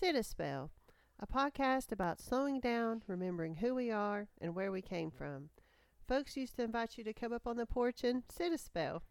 [0.00, 0.70] Sit a Spell,
[1.18, 5.50] a podcast about slowing down, remembering who we are and where we came from.
[6.08, 9.02] Folks used to invite you to come up on the porch and sit a spell.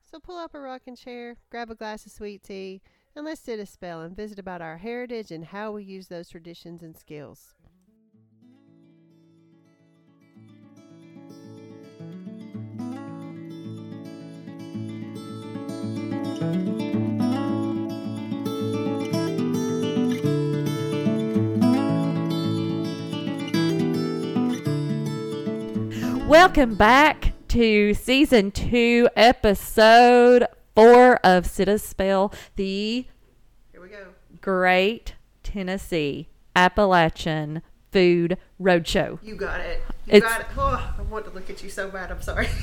[0.00, 2.80] So pull up a rocking chair, grab a glass of sweet tea,
[3.14, 6.30] and let's sit a spell and visit about our heritage and how we use those
[6.30, 7.54] traditions and skills.
[26.42, 33.06] Welcome back to season two, episode four of Sit a Spell, the
[33.70, 34.06] Here we go.
[34.40, 37.60] Great Tennessee Appalachian
[37.92, 39.18] Food Roadshow.
[39.22, 39.82] You got it.
[40.06, 40.46] You It's- got it.
[40.56, 42.10] Oh, I want to look at you so bad.
[42.10, 42.48] I'm sorry.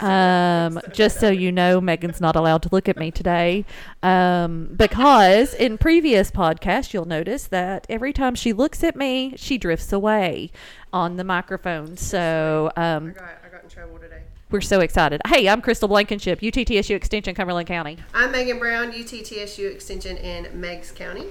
[0.00, 3.64] Um, just so you know, Megan's not allowed to look at me today.
[4.02, 9.56] Um, because in previous podcasts, you'll notice that every time she looks at me, she
[9.56, 10.50] drifts away
[10.92, 11.96] on the microphone.
[11.96, 14.22] So, I um, got, I got in trouble today.
[14.50, 15.20] we're so excited.
[15.26, 17.96] Hey, I'm Crystal Blankenship, UTTSU Extension, Cumberland County.
[18.12, 21.26] I'm Megan Brown, UTTSU Extension in Meigs County.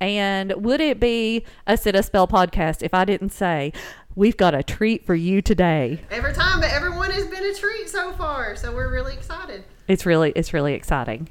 [0.00, 3.72] And would it be a Sit a Spell podcast if I didn't say,
[4.14, 6.00] we've got a treat for you today?
[6.10, 9.64] Every time, but everyone has been a treat so far, so we're really excited.
[9.88, 11.28] It's really, it's really exciting.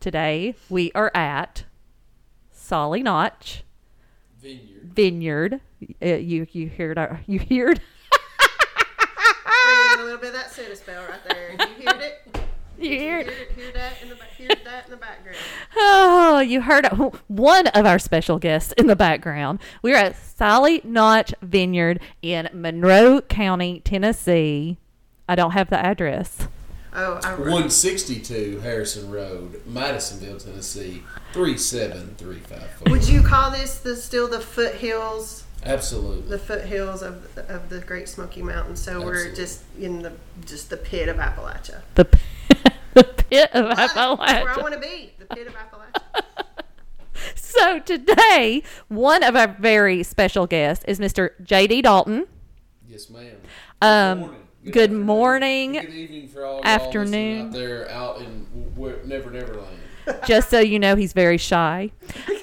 [0.00, 1.64] Today we are at
[2.52, 3.64] Sali Notch
[4.40, 4.92] Vineyard.
[4.94, 5.60] Vineyard.
[6.02, 7.80] Uh, you, you heard, our, you heard,
[9.98, 11.52] a little bit of that soda spell right there.
[11.52, 12.25] You heard it?
[12.80, 13.26] you You heard.
[13.26, 15.36] heard, hear that in the ba- hear that in the background.
[15.78, 16.86] Oh, you heard
[17.28, 19.58] one of our special guests in the background.
[19.82, 24.78] We're at Sali Notch Vineyard in Monroe County, Tennessee.
[25.28, 26.48] I don't have the address.
[26.94, 31.02] Oh, I, 162 Harrison Road, Madisonville, Tennessee,
[31.34, 32.90] 37354.
[32.90, 36.28] would you call this the still the foothills, Absolutely.
[36.28, 38.80] the foothills of the, of the Great Smoky Mountains?
[38.80, 40.12] So we're just in the
[40.44, 41.82] just the pit of Appalachia.
[41.94, 42.04] The,
[42.94, 44.06] the pit of That's where
[44.48, 45.12] I want to be.
[45.18, 46.22] The pit of Appalachia.
[47.34, 51.30] So today, one of our very special guests is Mr.
[51.42, 51.82] J.D.
[51.82, 52.26] Dalton.
[52.86, 53.36] Yes, ma'am.
[53.80, 54.40] Um, morning.
[54.64, 55.00] good afternoon.
[55.06, 57.06] morning, Good evening for all afternoon.
[57.12, 58.46] listening out there out in
[58.76, 59.78] w- Never Never Land.
[60.26, 61.90] Just so you know, he's very shy.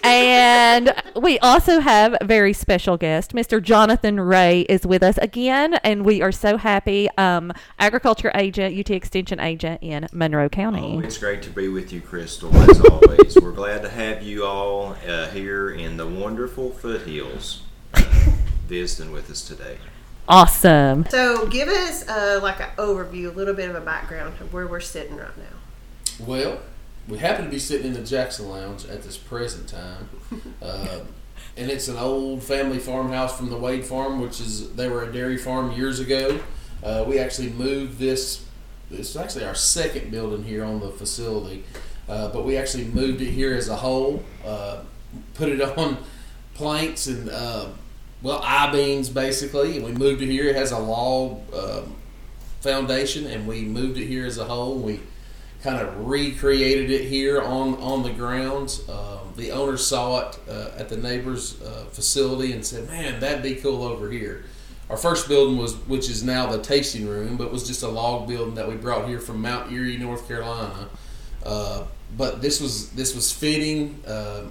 [0.03, 3.61] And we also have a very special guest, Mr.
[3.61, 7.09] Jonathan Ray is with us again, and we are so happy.
[7.17, 10.95] Um, agriculture agent, UT Extension agent in Monroe County.
[10.97, 13.37] Oh, it's great to be with you, Crystal, as always.
[13.41, 17.63] We're glad to have you all uh, here in the wonderful foothills
[17.93, 18.03] uh,
[18.67, 19.77] visiting with us today.
[20.27, 21.05] Awesome.
[21.09, 24.67] So give us uh, like an overview, a little bit of a background of where
[24.67, 26.25] we're sitting right now.
[26.25, 26.59] Well,
[27.07, 30.09] we happen to be sitting in the Jackson Lounge at this present time.
[30.61, 31.01] Uh,
[31.57, 35.11] and it's an old family farmhouse from the Wade Farm, which is, they were a
[35.11, 36.39] dairy farm years ago.
[36.81, 38.45] Uh, we actually moved this,
[38.89, 41.65] this is actually our second building here on the facility.
[42.09, 44.79] Uh, but we actually moved it here as a whole, uh,
[45.35, 45.97] put it on
[46.55, 47.67] planks and, uh,
[48.23, 49.75] well, I beams basically.
[49.75, 50.45] And we moved it here.
[50.45, 51.95] It has a log um
[52.63, 54.75] foundation, and we moved it here as a whole.
[54.75, 55.01] We
[55.63, 58.87] kind of recreated it here on on the grounds.
[58.89, 63.41] Um, the owner saw it uh, at the neighbor's uh, facility and said, "Man, that'd
[63.41, 64.43] be cool over here."
[64.89, 68.27] Our first building was, which is now the tasting room, but was just a log
[68.27, 70.89] building that we brought here from Mount Airy, North Carolina.
[71.43, 71.85] Uh,
[72.17, 74.03] but this was this was fitting.
[74.05, 74.43] Uh,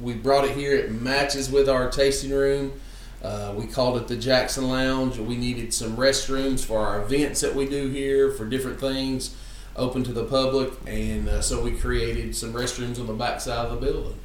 [0.00, 0.74] we brought it here.
[0.74, 2.80] It matches with our tasting room.
[3.22, 5.18] Uh, we called it the Jackson Lounge.
[5.18, 9.34] We needed some restrooms for our events that we do here for different things,
[9.76, 13.66] open to the public, and uh, so we created some restrooms on the back side
[13.66, 14.18] of the building.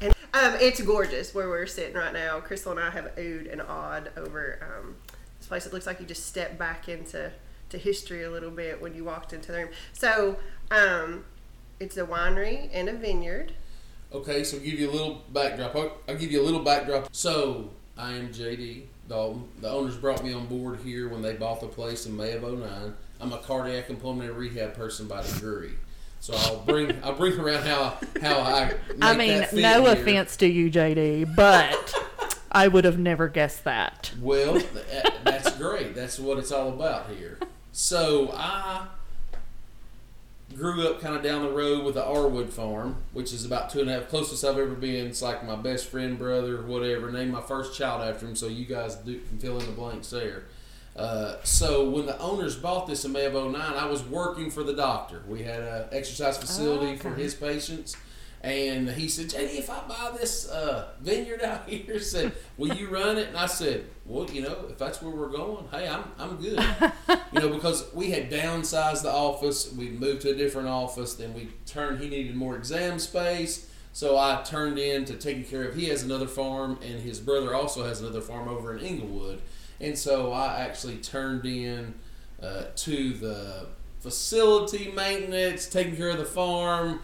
[0.00, 2.40] And um, it's gorgeous where we're sitting right now.
[2.40, 4.96] Crystal and I have oohed and awed over um,
[5.38, 5.66] this place.
[5.66, 7.32] It looks like you just step back into
[7.70, 9.68] to history a little bit when you walked into the room.
[9.92, 10.36] So
[10.70, 11.24] um,
[11.78, 13.52] it's a winery and a vineyard.
[14.12, 15.74] Okay, so give you a little backdrop.
[15.76, 17.14] I'll, I'll give you a little backdrop.
[17.14, 19.44] So I am JD Dalton.
[19.60, 22.42] The owners brought me on board here when they bought the place in May of
[22.42, 22.94] 09.
[23.20, 25.72] I'm a cardiac and pulmonary rehab person by degree.
[26.20, 29.92] So I'll bring I'll bring around how how I I mean, no here.
[29.92, 31.94] offense to you, JD, but
[32.52, 34.12] I would have never guessed that.
[34.20, 35.94] Well, eh, that's great.
[35.94, 37.38] That's what it's all about here.
[37.72, 38.86] So I
[40.54, 43.80] grew up kind of down the road with the Arwood Farm, which is about two
[43.80, 45.06] and a half closest I've ever been.
[45.06, 47.10] It's like my best friend, brother, whatever.
[47.10, 50.10] Named my first child after him, so you guys do, can fill in the blanks
[50.10, 50.44] there.
[50.96, 54.62] Uh, so when the owners bought this in May of 09, I was working for
[54.62, 55.22] the doctor.
[55.26, 57.22] We had an exercise facility for okay.
[57.22, 57.96] his patients.
[58.42, 62.88] And he said, JD, if I buy this uh, vineyard out here, said, will you
[62.88, 63.28] run it?
[63.28, 66.58] And I said, well, you know, if that's where we're going, hey, I'm, I'm good.
[67.32, 69.72] you know, because we had downsized the office.
[69.72, 71.14] We moved to a different office.
[71.14, 73.70] Then we turned, he needed more exam space.
[73.92, 77.54] So I turned in to taking care of, he has another farm, and his brother
[77.54, 79.42] also has another farm over in Englewood.
[79.80, 81.94] And so I actually turned in
[82.42, 83.66] uh, to the
[84.00, 87.00] facility maintenance, taking care of the farm,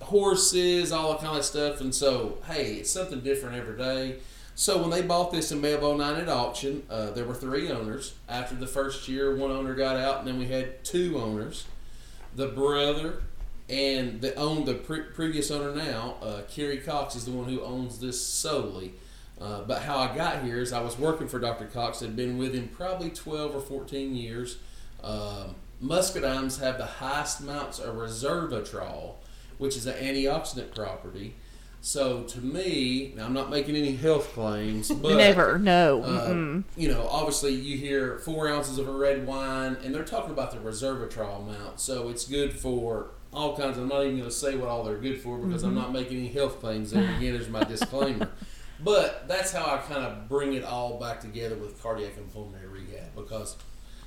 [0.00, 1.80] horses, all that kind of stuff.
[1.80, 4.16] And so, hey, it's something different every day.
[4.54, 7.70] So when they bought this in May of 09 at auction, uh, there were three
[7.70, 8.14] owners.
[8.28, 11.66] After the first year, one owner got out, and then we had two owners.
[12.34, 13.22] The brother
[13.68, 17.62] and the own the pre- previous owner now, uh, Kerry Cox, is the one who
[17.62, 18.94] owns this solely.
[19.40, 21.66] Uh, but how I got here is I was working for Dr.
[21.66, 22.00] Cox.
[22.00, 24.58] Had been with him probably 12 or 14 years.
[25.02, 29.14] Um, muscadines have the highest amounts of resveratrol,
[29.58, 31.34] which is an antioxidant property.
[31.80, 35.58] So to me, now I'm not making any health claims, but Never.
[35.58, 36.02] No.
[36.02, 40.32] uh, you know, obviously you hear four ounces of a red wine, and they're talking
[40.32, 41.80] about the resveratrol amount.
[41.80, 43.78] So it's good for all kinds.
[43.78, 46.18] I'm not even going to say what all they're good for because I'm not making
[46.18, 46.90] any health claims.
[46.90, 48.28] There again, there's my disclaimer.
[48.80, 52.68] But that's how I kind of bring it all back together with cardiac and pulmonary
[52.68, 53.56] rehab because,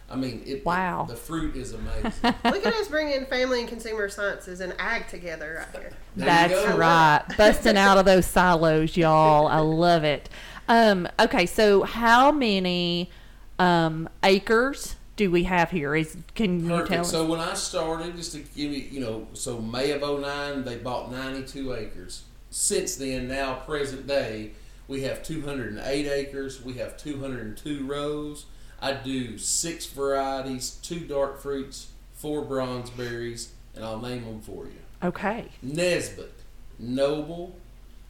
[0.09, 0.65] I mean, it.
[0.65, 1.05] Wow.
[1.09, 2.11] the fruit is amazing.
[2.23, 5.91] Look at us bringing family and consumer sciences and ag together right here.
[6.15, 7.23] There That's right.
[7.37, 9.47] Busting out of those silos, y'all.
[9.47, 10.29] I love it.
[10.69, 13.09] Um, okay, so how many
[13.59, 15.95] um, acres do we have here?
[15.95, 17.01] Is can you tell Perfect.
[17.01, 17.11] us?
[17.11, 20.77] So when I started, just to give you, you know, so May of 09, they
[20.77, 22.23] bought 92 acres.
[22.49, 24.51] Since then, now present day,
[24.91, 26.61] we have 208 acres.
[26.61, 28.45] We have 202 rows.
[28.81, 34.65] I do six varieties, two dark fruits, four bronze berries, and I'll name them for
[34.65, 34.73] you.
[35.01, 35.45] okay.
[35.61, 36.33] Nesbitt,
[36.77, 37.55] Noble.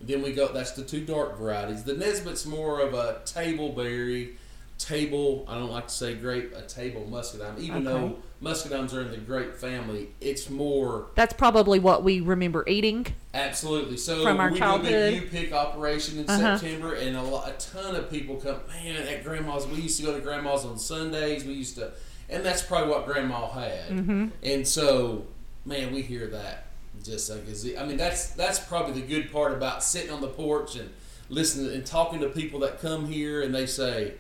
[0.04, 0.52] Then we go.
[0.52, 1.84] That's the two dark varieties.
[1.84, 4.38] The Nesbitt's more of a table berry,
[4.80, 5.46] table.
[5.48, 6.56] I don't like to say grape.
[6.56, 7.60] A table muscadine.
[7.60, 8.00] Even Okay.
[8.08, 13.08] though muscadines are in the grape family, it's more That's probably what we remember eating.
[13.34, 13.98] absolutely.
[13.98, 14.90] So From our we childhood.
[14.90, 16.58] do a U pick operation in Uh-huh.
[16.58, 18.58] September, and a, lot, a ton of people come.
[18.68, 19.68] Man, at grandma's.
[19.68, 21.46] We used to go to grandma's on Sundays.
[21.46, 21.92] We used to,
[22.30, 23.90] and that's probably what grandma had.
[23.90, 24.28] Mm-hmm.
[24.44, 25.26] And so,
[25.66, 26.66] man, we hear that
[27.04, 27.42] just like
[27.80, 30.90] I mean, that's that's probably the good part about sitting on the porch and
[31.30, 34.14] listening and talking to people that come here and they say,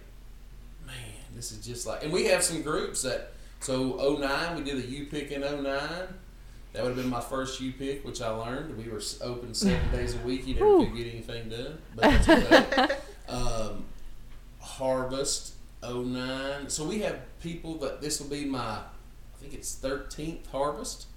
[0.87, 0.95] "Man,
[1.35, 3.33] this is just like." And we have some groups that.
[3.61, 5.63] So 09, we did a U pick in 09.
[6.73, 8.77] That would have been my first U pick, which I learned.
[8.77, 10.47] We were open seven days a week.
[10.47, 12.29] You never could get anything done, but that's
[12.79, 12.95] okay.
[13.29, 13.85] um,
[14.59, 15.53] Harvest
[15.83, 16.69] 09.
[16.69, 18.83] So we have people that this will be my, I
[19.39, 21.07] think it's 13th harvest,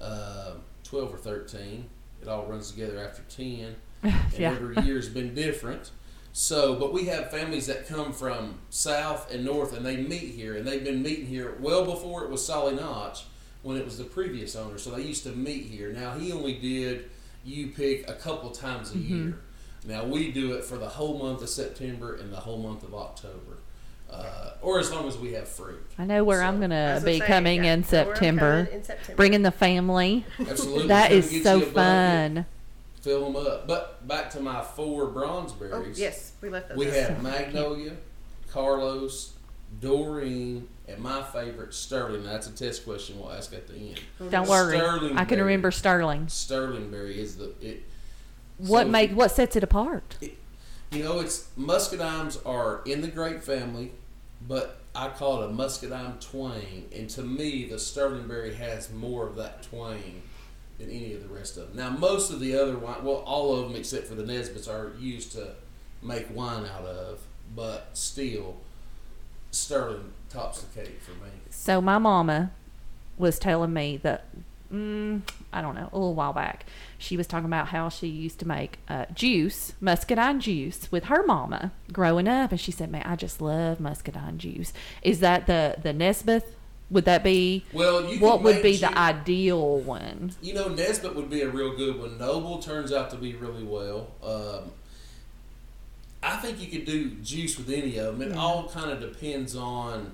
[0.00, 0.52] uh,
[0.84, 1.88] 12 or 13.
[2.20, 3.76] It all runs together after 10.
[4.02, 4.52] And Yeah.
[4.52, 5.90] every year's been different.
[6.32, 10.56] So, but we have families that come from south and north and they meet here
[10.56, 13.24] and they've been meeting here well before it was Sali Notch
[13.62, 14.78] when it was the previous owner.
[14.78, 15.92] So they used to meet here.
[15.92, 17.10] Now he only did
[17.44, 19.14] you pick a couple times a Mm-hmm.
[19.28, 19.38] year.
[19.86, 22.94] Now we do it for the whole month of September and the whole month of
[22.94, 23.58] October,
[24.10, 25.80] uh, or as long as we have fruit.
[25.98, 28.64] I know where So- I'm going to be say, coming yeah, in September.
[28.64, 29.16] coming in September.
[29.16, 30.24] Bringing the family.
[30.38, 32.46] Absolutely, That Come is get so you a fun.
[33.00, 33.66] Fill them up.
[33.68, 35.98] But back to my four bronze Oh, berries.
[35.98, 36.78] yes, we left those.
[36.78, 36.94] We out.
[36.94, 37.92] have Magnolia,
[38.50, 39.34] Carlos,
[39.80, 42.24] Doreen, and my favorite Sterling.
[42.24, 44.00] That's a test question we'll ask at the end.
[44.20, 44.76] Oh, Don't worry.
[44.76, 45.42] Sterling I can berry.
[45.42, 46.28] remember Sterling.
[46.28, 47.82] Sterling berry is the it.
[48.58, 50.16] What so- make what sets it apart?
[50.90, 53.92] You know, it's muscadines are in the grape family,
[54.46, 56.86] but I call it a muscadine twang.
[56.96, 60.22] And to me, the Sterling berry has more of that twang
[60.78, 61.76] than any of the rest of them.
[61.76, 64.92] Now, most of the other wine, well, all of them except for the Nesbitts are
[64.98, 65.52] used to
[66.02, 67.20] make wine out of,
[67.54, 68.56] but still,
[69.50, 71.30] Sterling tops the cake for me.
[71.50, 72.52] So my mama
[73.16, 74.26] was telling me that
[74.72, 76.66] mm, I don't know a little while back.
[76.98, 81.24] She was talking about how she used to make uh, juice, muscadine juice, with her
[81.24, 85.76] mama growing up, and she said, "Man, I just love muscadine juice." Is that the
[85.82, 86.57] the Nesbitt?
[86.90, 90.32] Would that be Well, you what would be ju- the ideal one?
[90.40, 92.16] You know, Nesbitt would be a real good one.
[92.18, 94.08] Noble turns out to be really well.
[94.22, 94.72] Um,
[96.22, 98.22] I think you could do juice with any of them.
[98.30, 98.40] It Yeah.
[98.40, 100.12] all kind of depends on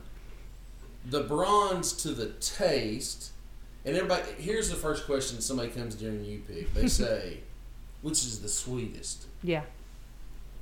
[1.09, 3.31] the bronze to the taste.
[3.85, 6.75] And everybody, here's the first question somebody comes during you pick.
[6.75, 7.39] They say,
[8.03, 9.27] which is the sweetest?
[9.43, 9.63] Yeah.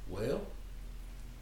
[0.08, 0.42] Well,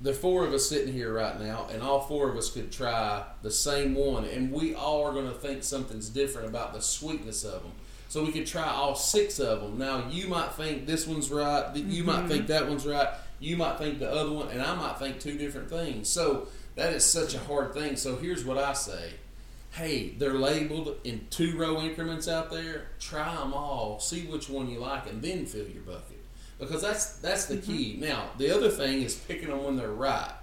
[0.01, 2.73] there are four of us sitting here right now, and all four of us could
[2.73, 6.81] try the same one, and we all are going to think something's different about the
[6.81, 7.73] sweetness of them.
[8.09, 9.79] so we could try all six of them.
[9.79, 12.53] Now you might think this one's right, you might think mm-hmm.
[12.53, 15.69] that one's right, you might think the other one, and I might think two different
[15.69, 16.09] things.
[16.09, 17.97] So that is such a hard thing.
[17.97, 19.13] So here's what I say.
[19.73, 22.89] Hey, they're labeled in two row increments out there.
[22.99, 26.10] Try them all, see which one you like, and then fill your bucket
[26.61, 27.73] because that's that's the mm-hmm.
[27.73, 27.97] key.
[27.99, 30.35] Now the other thing is picking them when they're ripe.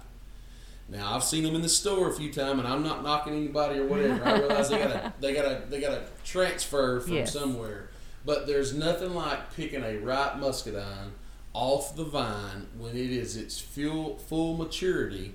[0.88, 3.78] Now I've seen them in the store a few times, and I'm not knocking anybody
[3.78, 4.24] or whatever.
[4.24, 7.32] I realize they gotta they gotta they gotta transfer from Yes.
[7.32, 7.90] somewhere,
[8.24, 11.12] but there's nothing like picking a ripe muscadine
[11.52, 15.34] off the vine when it is its full full maturity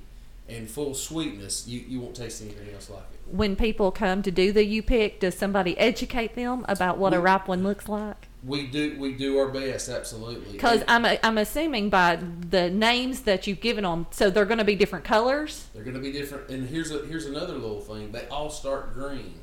[0.49, 1.67] and full sweetness.
[1.67, 3.33] You you won't taste anything else like it.
[3.33, 7.19] When people come to do the U pick, does somebody educate them about what a
[7.19, 8.27] ripe one looks like?
[8.45, 10.51] We do we do our best, absolutely.
[10.51, 12.17] Because I'm I'm assuming by
[12.49, 15.67] the names that you've given them, so they're going to be different colors.
[15.73, 16.49] They're going to be different.
[16.49, 18.11] And here's a, here's another little thing.
[18.11, 19.35] They all start green.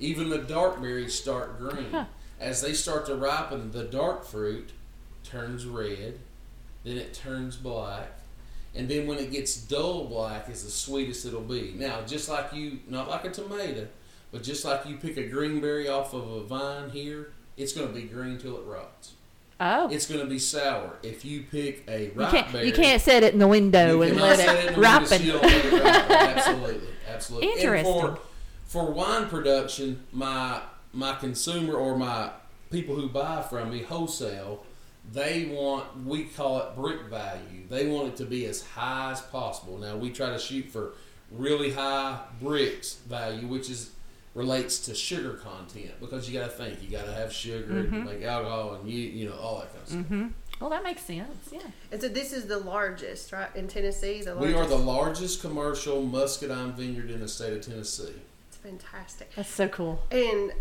[0.00, 1.90] Even the dark berries start green.
[1.92, 2.06] Huh.
[2.40, 4.70] As they start to ripen, the dark fruit
[5.24, 6.18] turns red,
[6.84, 8.10] then it turns black,
[8.74, 11.74] and then when it gets dull black is the sweetest it'll be.
[11.76, 13.88] Now, just like you, not like a tomato,
[14.30, 17.88] but just like you pick a green berry off of a vine here, it's going
[17.88, 19.12] to be green till it rots.
[19.60, 20.96] Oh, It's going to be sour.
[21.02, 24.02] If you pick a you ripe can't berry, you can't set it in the window
[24.02, 25.20] and let it window ripen.
[25.20, 25.84] it ripen.
[26.12, 27.48] Absolutely, absolutely.
[27.52, 27.92] Interesting.
[27.92, 28.20] And for
[28.66, 30.60] for wine production, my
[30.92, 32.30] my consumer or my
[32.70, 34.64] people who buy from me wholesale,
[35.12, 37.66] they want we call it Brix value.
[37.68, 39.76] They want it to be as high as possible.
[39.78, 40.92] Now we try to shoot for
[41.32, 43.90] really high Brix value, which is
[44.38, 47.90] relates to sugar content because you got to think you got to have sugar to
[47.90, 50.00] make alcohol and you you know all that kind of stuff.
[50.02, 50.26] Mm-hmm.
[50.60, 51.50] Well, that makes sense.
[51.52, 51.60] Yeah.
[51.92, 54.22] And so this is the largest, right, in Tennessee.
[54.22, 58.14] The We are the largest commercial muscadine vineyard in the state of Tennessee.
[58.48, 59.32] It's fantastic.
[59.36, 60.02] That's so cool.
[60.10, 60.52] And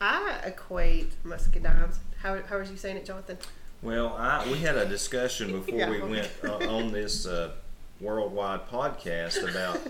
[0.00, 1.96] I equate muscadines.
[2.22, 3.38] How how was you saying it, Jonathan?
[3.82, 5.90] Well, I, we had a discussion before Yeah.
[5.90, 7.52] we went uh, on this uh,
[8.02, 9.80] worldwide podcast about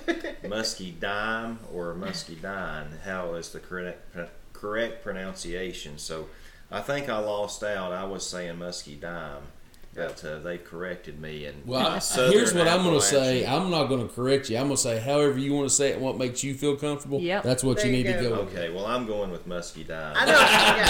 [0.48, 3.00] musky dime or muscadine.
[3.04, 4.16] How is the correct
[4.52, 5.98] correct pronunciation?
[5.98, 6.28] So,
[6.70, 7.92] I think I lost out.
[7.92, 9.42] I was saying musky dime,
[9.94, 11.44] but uh, they corrected me.
[11.46, 11.98] And Well, I,
[12.30, 13.44] here's what I'm going to say.
[13.46, 14.56] I'm not going to correct you.
[14.56, 16.76] I'm going to say however you want to say it and what makes you feel
[16.76, 17.20] comfortable.
[17.20, 17.42] Yep.
[17.42, 18.28] That's what There you you need to go.
[18.36, 18.54] go with.
[18.56, 20.14] Okay, well, I'm going with musky dime.
[20.16, 20.32] I know.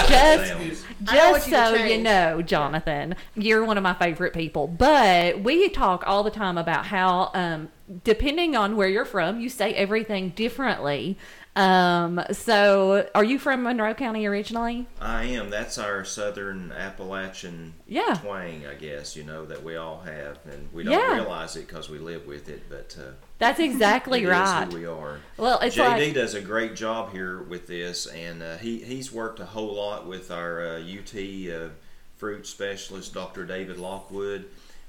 [0.07, 4.33] Just- Sounds- I don't want Just so you know, Jonathan, you're one of my favorite
[4.33, 4.67] people.
[4.67, 7.69] But we talk all the time about how, um,
[8.03, 11.17] depending on where you're from, you say everything differently.
[11.55, 14.87] Um, so, are you from Monroe County originally?
[14.99, 15.51] I am.
[15.51, 18.17] That's our Southern Appalachian Yeah.
[18.21, 19.15] twang, I guess.
[19.15, 21.13] You know that we all have, and we don't Yeah.
[21.13, 22.63] realize it because we live with it.
[22.69, 24.67] But uh, That's exactly right.
[24.71, 25.19] who we are.
[25.37, 29.11] Well, it's JD like does a great job here with this, and uh, he he's
[29.11, 31.13] worked a whole lot with our uh, UT
[31.51, 31.69] uh,
[32.17, 33.45] fruit specialist, Dr.
[33.45, 34.45] David Lockwood,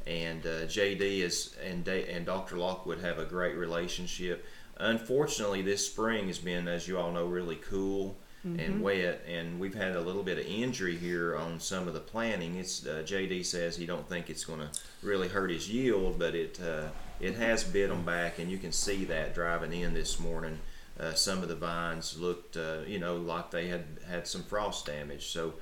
[0.07, 2.57] and uh, JD is and da- and Dr.
[2.57, 4.47] Lockwood have a great relationship.
[4.79, 9.75] Unfortunately, this spring has been, as you all know, really cool and wet, and we've
[9.75, 12.57] had a little bit of injury here on some of the planting.
[12.57, 14.69] It's uh, JD says he don't think it's going to
[15.03, 16.89] really hurt his yield, but it uh,
[17.21, 20.59] it has bit them back, and you can see that driving in this morning.
[21.01, 24.87] Uh, some of the vines looked, uh, you know, like they had had some frost
[24.87, 25.29] damage.
[25.29, 25.55] So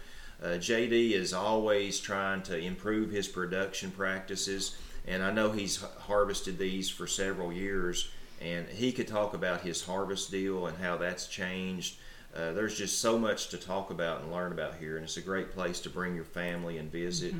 [0.42, 4.76] uh, JD is always trying to improve his production practices,
[5.07, 8.11] and I know he's harvested these for several years,
[8.42, 11.96] and he could talk about his harvest deal and how that's changed.
[12.34, 15.22] Uh, there's just so much to talk about and learn about here, and it's a
[15.22, 17.34] great place to bring your family and visit.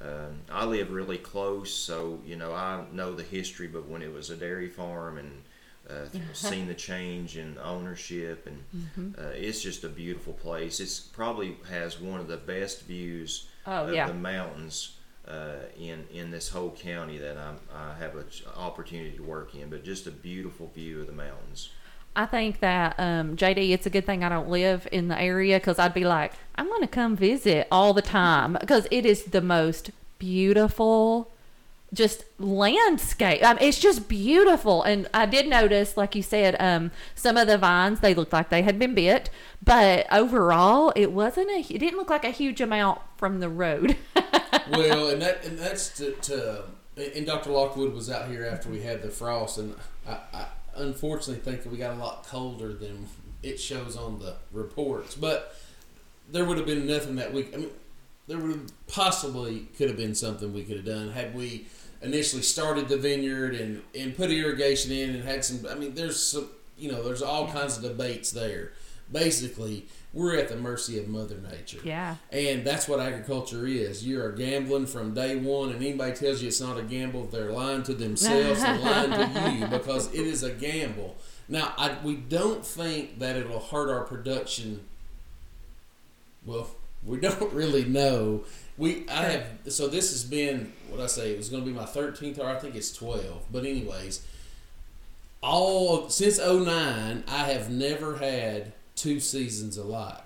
[0.00, 3.68] Um, I live really close, so you know I know the history.
[3.68, 5.42] But when it was a dairy farm and
[5.88, 10.80] uh, seen the change in ownership, and uh, it's just a beautiful place.
[10.80, 14.08] It's probably has one of the best views Oh, of yeah.
[14.08, 18.24] the mountains uh, in in this whole county that I'm, I have an
[18.56, 19.70] opportunity to work in.
[19.70, 21.70] But just a beautiful view of the mountains.
[22.14, 25.58] I think that um, JD, it's a good thing I don't live in the area
[25.58, 29.24] because I'd be like, I'm going to come visit all the time because it is
[29.24, 31.32] the most beautiful,
[31.92, 33.42] just landscape.
[33.42, 34.82] Mean, it's just beautiful.
[34.82, 38.48] And I did notice, like you said, um, some of the vines they looked like
[38.48, 39.30] they had been bit,
[39.62, 41.60] but overall, it wasn't a.
[41.60, 43.96] It didn't look like a huge amount from the road.
[44.70, 46.64] well, and that and that's to, to
[46.96, 47.50] and Dr.
[47.50, 49.74] Lockwood was out here after we had the frost, and
[50.06, 50.46] I, I
[50.76, 53.06] unfortunately think we got a lot colder than
[53.42, 55.14] it shows on the reports.
[55.14, 55.54] But
[56.30, 57.52] there would have been nothing that we.
[57.52, 57.70] I mean,
[58.26, 61.66] there would have possibly could have been something we could have done had we
[62.02, 65.66] initially started the vineyard and and put irrigation in and had some.
[65.70, 66.48] I mean, there's some.
[66.76, 68.72] You know, there's all kinds of debates there.
[69.10, 71.78] Basically, we're at the mercy of Mother Nature.
[71.84, 72.16] Yeah.
[72.30, 74.04] And that's what agriculture is.
[74.04, 77.52] You are gambling from day one, and anybody tells you it's not a gamble, they're
[77.52, 81.16] lying to themselves and lying to you because it is a gamble.
[81.48, 84.80] Now, I, we don't think that it'll hurt our production.
[86.44, 86.68] Well,
[87.04, 88.44] we don't really know.
[88.78, 91.74] We I have so this has been what I say it was going to be
[91.76, 93.44] my 13th or I think it's 12.
[93.52, 94.24] But anyways,
[95.42, 100.16] all since 09, I have never had two seasons alike.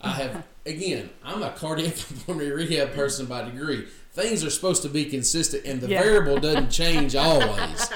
[0.00, 1.10] I have again.
[1.24, 1.94] I'm a cardiac
[2.26, 3.86] pulmonary rehab person by degree.
[4.12, 6.00] Things are supposed to be consistent, and the Yeah.
[6.02, 7.88] variable doesn't change always.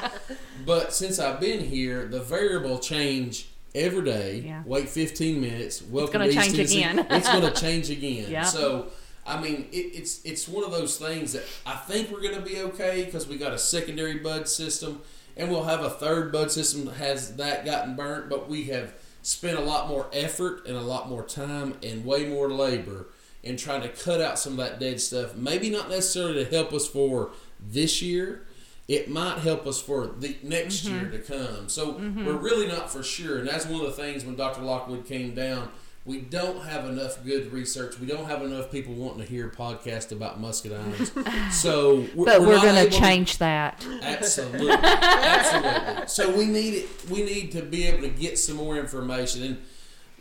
[0.66, 4.42] But since I've been here, the variable change every day.
[4.44, 4.62] Yeah.
[4.64, 5.82] Wait 15 minutes.
[5.82, 7.06] Welcome it's gonna to change again.
[7.10, 8.30] it's going to change again.
[8.30, 8.44] Yeah.
[8.44, 8.88] So.
[9.26, 12.40] I mean, it, it's it's one of those things that I think we're going to
[12.40, 15.02] be okay because we got a secondary bud system,
[15.36, 18.30] and we'll have a third bud system that has that gotten burnt.
[18.30, 22.24] But we have spent a lot more effort and a lot more time and way
[22.24, 23.08] more labor
[23.42, 25.34] in trying to cut out some of that dead stuff.
[25.36, 28.46] Maybe not necessarily to help us for this year.
[28.88, 31.68] It might help us for the next year to come.
[31.68, 33.38] So we're really not for sure.
[33.38, 34.62] And that's one of the things when Dr.
[34.62, 35.68] Lockwood came down.
[36.06, 37.98] We don't have enough good research.
[38.00, 41.12] We don't have enough people wanting to hear a podcast about muscadines.
[41.52, 43.86] So, we're, But we're, not going to change that.
[44.00, 46.06] Absolutely, absolutely.
[46.08, 46.88] So we need it.
[47.10, 49.42] We need to be able to get some more information.
[49.42, 49.58] And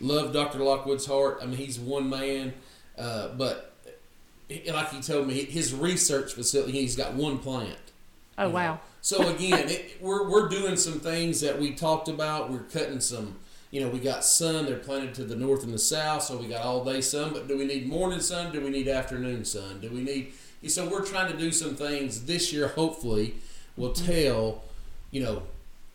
[0.02, 0.60] love Dr.
[0.60, 1.40] Lockwood's heart.
[1.42, 2.54] I mean, he's one man,
[2.98, 3.74] uh, but
[4.50, 6.74] like he told me, his research facility.
[6.74, 7.78] He's got one plant.
[8.38, 8.50] Oh, know.
[8.54, 8.80] wow.
[9.02, 12.52] So again, it, we're we're doing some things that we talked about.
[12.52, 13.38] We're cutting some.
[13.72, 14.66] You know, we got sun.
[14.66, 17.34] They're planted to the north and the south, so we got all day sun.
[17.34, 18.52] But do we need morning sun?
[18.52, 19.80] Do we need afternoon sun?
[19.82, 20.34] Do we need?
[20.68, 22.70] So we're trying to do some things this year.
[22.70, 23.36] Hopefully,
[23.76, 24.64] will tell.
[25.12, 25.44] You know,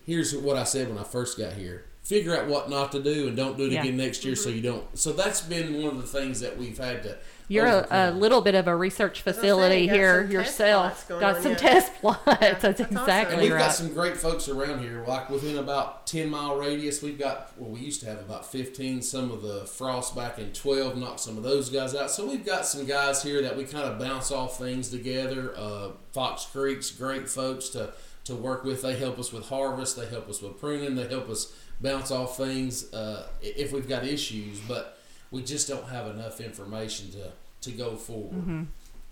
[0.07, 1.85] here's what I said when I first got here.
[2.03, 3.83] Figure out what not to do and don't do it Yeah.
[3.83, 4.57] again next year, so mm-hmm.
[4.57, 4.99] you don't.
[4.99, 7.17] So that's been one of the things that we've had to.
[7.49, 11.07] You're a, a little bit of a research facility say, here yourself.
[11.09, 11.59] got on, some yeah.
[11.59, 12.25] test plots.
[12.25, 13.09] That's that's awesome.
[13.09, 13.59] And we've right.
[13.59, 15.05] got some great folks around here.
[15.07, 19.03] Like within about ten mile radius, we've got well, we used to have about fifteen.
[19.03, 22.11] Some of the frost back in twelve knocked some of those guys out.
[22.11, 25.53] So we've got some guys here that we kind of bounce off things together.
[25.57, 27.93] Uh, Fox Creek's great folks to
[28.25, 28.83] to work with.
[28.83, 29.97] They help us with harvest.
[29.97, 30.95] They help us with pruning.
[30.95, 34.61] They help us bounce off things uh, if we've got issues.
[34.61, 34.99] But
[35.31, 38.33] we just don't have enough information to to go forward.
[38.33, 38.63] Mm-hmm.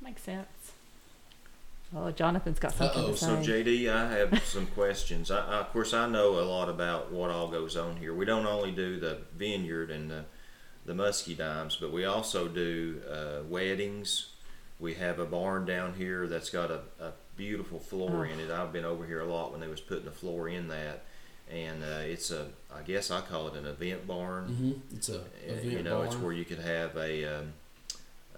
[0.03, 0.47] Makes sense.
[1.95, 3.27] Oh, Jonathan's got something Uh-oh, to say.
[3.27, 5.31] So JD, I have some questions.
[5.31, 8.15] I, I, of course, I know a lot about what all goes on here.
[8.15, 10.25] We don't only do the vineyard and the
[10.87, 14.31] the musky dimes, but we also do uh, weddings.
[14.79, 18.33] We have a barn down here that's got a, a beautiful floor Oh.
[18.33, 18.51] in it.
[18.51, 21.03] I've been over here a lot when they was putting the floor in that,
[21.51, 24.45] and uh, it's a I guess I call it an event barn.
[24.47, 27.53] hmm It's a Uh, event you know, it's where you could have a um,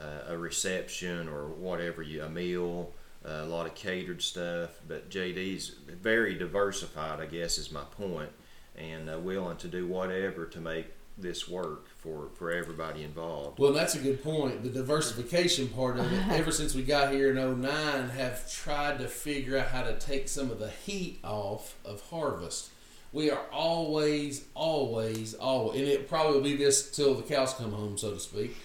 [0.01, 2.93] uh, a reception or whatever you a meal,
[3.25, 4.71] uh, a lot of catered stuff.
[4.87, 8.31] But JD's very diversified, I guess, is my point,
[8.77, 10.87] and uh, willing to do whatever to make
[11.19, 13.59] this work for for everybody involved.
[13.59, 14.63] Well, that's a good point.
[14.63, 19.09] The diversification part of it, ever since we got here in 09, have tried to
[19.09, 22.71] figure out how to take some of the heat off of harvest.
[23.13, 27.73] We are always, always, always, and it probably will be this till the cows come
[27.73, 28.57] home, so to speak.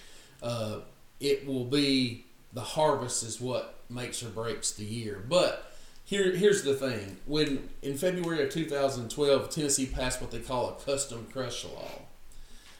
[0.42, 0.80] Uh,
[1.20, 5.22] it will be the harvest is what makes or breaks the year.
[5.28, 5.72] But
[6.04, 10.84] here, here's the thing: when in February of 2012, Tennessee passed what they call a
[10.84, 12.02] custom crush law.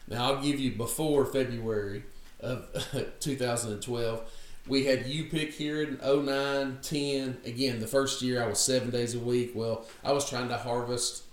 [0.07, 2.03] Now I'll give you before February
[2.39, 2.67] of
[3.19, 4.31] 2012.
[4.67, 7.37] We had you pick here in 09, 10.
[7.45, 9.51] Again, the first year I was seven days a week.
[9.55, 11.23] Well, I was trying to harvest,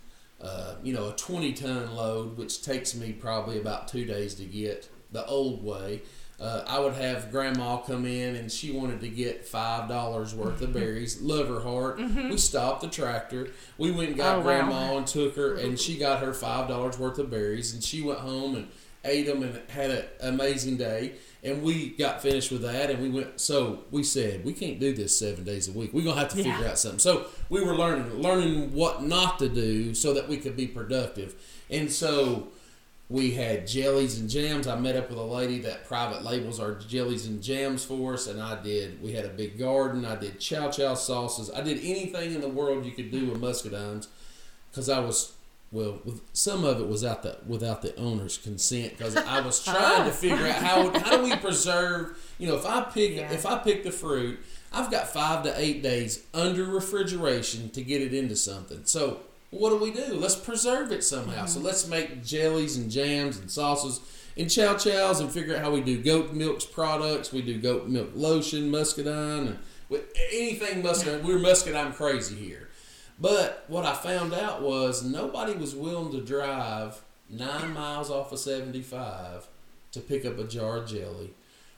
[0.41, 4.45] uh, you know, a 20 ton load, which takes me probably about two days to
[4.45, 6.03] get the old way.
[6.39, 10.61] Uh, I would have grandma come in and she wanted to get five dollars worth
[10.61, 11.19] of berries.
[11.23, 11.99] Love her heart.
[11.99, 13.49] We stopped the tractor.
[13.79, 14.45] We went and got Oh, wow.
[14.45, 18.03] grandma and took her, and she got her five dollars worth of berries, and she
[18.03, 18.69] went home and
[19.05, 21.13] ate them and had an amazing day.
[21.43, 23.41] And we got finished with that, and we went.
[23.41, 25.95] So we said we can't do this seven days a week.
[25.95, 26.53] We're gonna have to Yeah.
[26.55, 26.99] figure out something.
[26.99, 31.35] So we were learning, learning what not to do, so that we could be productive.
[31.71, 32.49] And so
[33.09, 34.67] we had jellies and jams.
[34.67, 38.27] I met up with a lady that private labels our jellies and jams for us,
[38.27, 39.01] and I did.
[39.01, 40.05] We had a big garden.
[40.05, 41.51] I did chow chow sauces.
[41.51, 44.09] I did anything in the world you could do with muscadines,
[44.71, 45.35] because I was
[45.71, 46.01] well.
[46.05, 50.05] With, some of it was out the without the owner's consent, because I was trying
[50.05, 50.13] to oh.
[50.13, 52.19] figure out how how do we preserve.
[52.39, 53.31] You know, if I pick Yeah.
[53.33, 54.41] if I pick the fruit,
[54.73, 58.81] I've got five to eight days under refrigeration to get it into something.
[58.85, 59.21] So
[59.59, 60.15] what do we do?
[60.15, 61.47] Let's preserve it somehow.
[61.47, 64.01] So let's make jellies and jams and sauces.
[64.37, 67.33] and chow chows and figure out how we do goat milk products.
[67.33, 69.59] We do goat milk lotion, muscadine, and
[70.33, 71.25] anything muscadine.
[71.25, 72.69] We're muscadine crazy here.
[73.19, 78.39] But what I found out was nobody was willing to drive nine miles off of
[78.39, 79.49] 75
[79.93, 81.35] to pick up a jar of jelly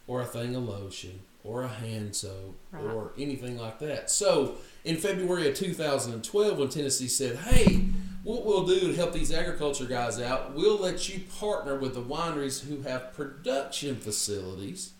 [0.08, 2.82] or a thing of lotion or a hand soap Right.
[2.84, 4.10] or anything like that.
[4.10, 7.84] So in February of 2012, when Tennessee said, hey,
[8.24, 12.02] what we'll do to help these agriculture guys out, we'll let you partner with the
[12.02, 14.92] wineries who have production facilities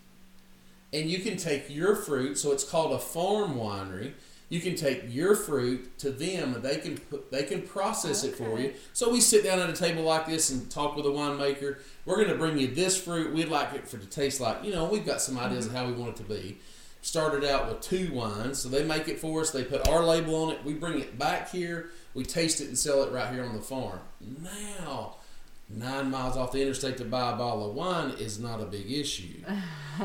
[0.93, 2.39] and you can take your fruit.
[2.39, 4.13] So it's called a farm winery.
[4.49, 8.35] You can take your fruit to them, and they can put, they can process it
[8.35, 8.73] for you.
[8.95, 11.81] So we sit down at a table like this and talk with a winemaker.
[12.07, 13.35] We're going to bring you this fruit.
[13.35, 14.87] We'd like it for to taste like you know.
[14.87, 15.85] We've got some ideas of mm-hmm.
[15.85, 16.59] how we want it to be.
[17.01, 19.51] Started out with two wines, so they make it for us.
[19.51, 20.65] They put our label on it.
[20.65, 21.91] We bring it back here.
[22.15, 24.01] We taste it and sell it right here on the farm.
[24.21, 25.17] Now,
[25.71, 28.91] nine miles off the interstate to buy a bottle of wine is not a big
[28.91, 29.43] issue.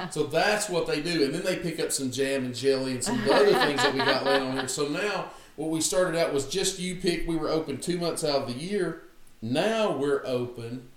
[0.10, 3.04] So that's what they do, and then they pick up some jam and jelly and
[3.04, 4.67] some of the other things that we got laying on here.
[4.67, 7.28] So now, what we started out was just you pick.
[7.28, 9.04] We were open two months out of the year.
[9.43, 10.88] Now we're open.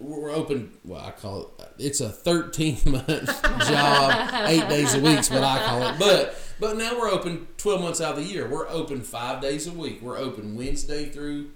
[0.00, 0.72] We're open.
[0.82, 1.68] Well, I call it.
[1.78, 5.98] It's a thirteen month job, eight days a week is what I call it.
[5.98, 8.48] But but now we're open twelve months out of the year.
[8.48, 10.00] We're open five days a week.
[10.00, 11.50] We're open Wednesday through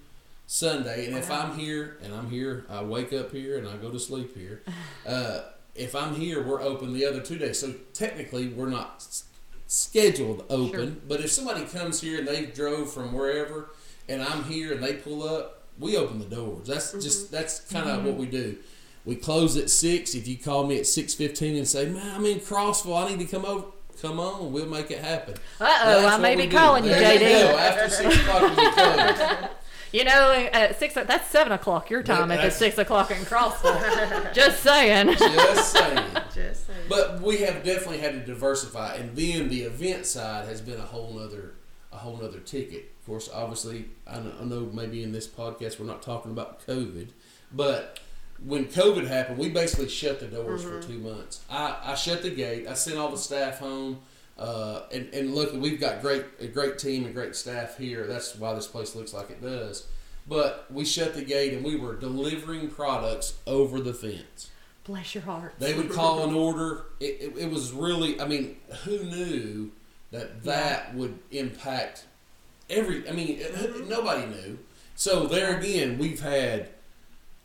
[0.51, 1.05] Sunday.
[1.07, 3.99] And if I'm here and I'm here, I wake up here and I go to
[3.99, 4.63] sleep here.
[5.07, 7.57] Uh, if I'm here, we're open the other two days.
[7.59, 9.23] So technically, we're not s-
[9.65, 11.01] scheduled open.
[11.07, 13.71] But if somebody comes here and they drove from wherever,
[14.07, 16.67] and I'm here and they pull up, we open the doors.
[16.67, 18.57] That's just that's kind of what we do.
[19.05, 20.13] We close at six.
[20.13, 23.03] If you call me at six fifteen and say, "Man, I'm in Crossville.
[23.03, 23.65] I need to come over,"
[24.01, 25.33] come on, we'll make it happen.
[25.59, 26.55] Uh oh, I may be do.
[26.55, 27.19] calling you, JD.
[27.19, 27.57] go.
[27.57, 29.51] After six o'clock.
[29.91, 34.33] You know, at six that's seven o'clock your time if it's six o'clock in Crossville.
[34.33, 35.15] Just saying.
[35.17, 36.07] Just saying.
[36.33, 36.79] Just saying.
[36.87, 40.85] But we have definitely had to diversify, and then the event side has been a
[40.85, 41.55] whole other
[41.91, 42.91] a whole other ticket.
[42.99, 46.65] Of course, obviously, I know, I know maybe in this podcast we're not talking about
[46.65, 47.09] COVID,
[47.51, 47.99] but
[48.45, 50.91] when COVID happened, we basically shut the doors for mm-hmm.
[50.91, 51.41] two months.
[51.49, 52.67] I, I shut the gate.
[52.67, 53.99] I sent all the staff home.
[54.41, 58.07] Uh, and, and look, we've got great a great team and great staff here.
[58.07, 59.87] That's why this place looks like it does.
[60.27, 64.49] But we shut the gate and we were delivering products over the fence.
[64.83, 65.53] Bless your heart.
[65.59, 66.85] They would call an order.
[66.99, 69.71] It, it, it was really, I mean, who knew
[70.09, 72.05] that that would impact
[72.67, 74.57] every, I mean, uh, nobody knew.
[74.95, 76.69] So there again, we've had,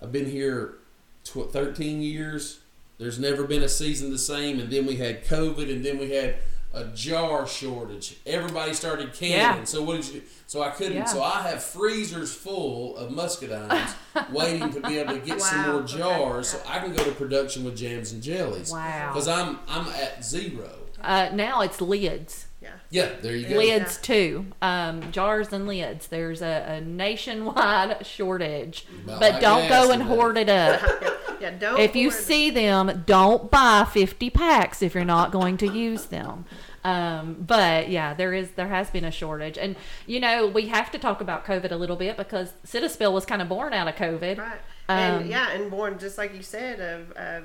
[0.03, 0.79] I've been here
[1.25, 2.61] tw- 13 years.
[2.97, 4.59] There's never been a season the same.
[4.59, 6.37] And then we had COVID and then we had
[6.75, 8.17] a jar shortage.
[8.27, 9.59] Everybody started canning.
[9.61, 9.65] Yeah.
[9.65, 10.23] So what did you?
[10.47, 10.95] So I couldn't.
[10.95, 11.05] Yeah.
[11.05, 13.95] So I have freezers full of muscadines
[14.33, 17.03] waiting to be able to get some Wow, more okay, jars so I can go
[17.05, 18.71] to production with jams and jellies.
[18.73, 19.09] Wow.
[19.13, 20.71] Because I'm I'm at zero.
[21.01, 22.46] Uh, now it's lids.
[22.67, 22.73] Yeah.
[22.91, 23.57] Yeah, there you go.
[23.57, 24.47] Lids too.
[24.63, 26.07] Um, jars and lids.
[26.09, 28.87] There's a, a nationwide shortage.
[29.05, 30.15] About but like don't go and today.
[30.15, 30.83] hoard it up.
[31.39, 31.51] Yeah.
[31.51, 31.79] Don't.
[31.79, 36.47] if you see them, don't buy 50 packs if you're not going to use them.
[36.83, 39.77] Um, but yeah, there is there has been a shortage, and
[40.07, 43.13] you know we have to talk about COVID a little bit because Sit a Spell
[43.13, 44.39] was kind of born out of COVID.
[44.39, 44.61] Right.
[44.89, 47.41] Um, and yeah, and born just like you said of uh,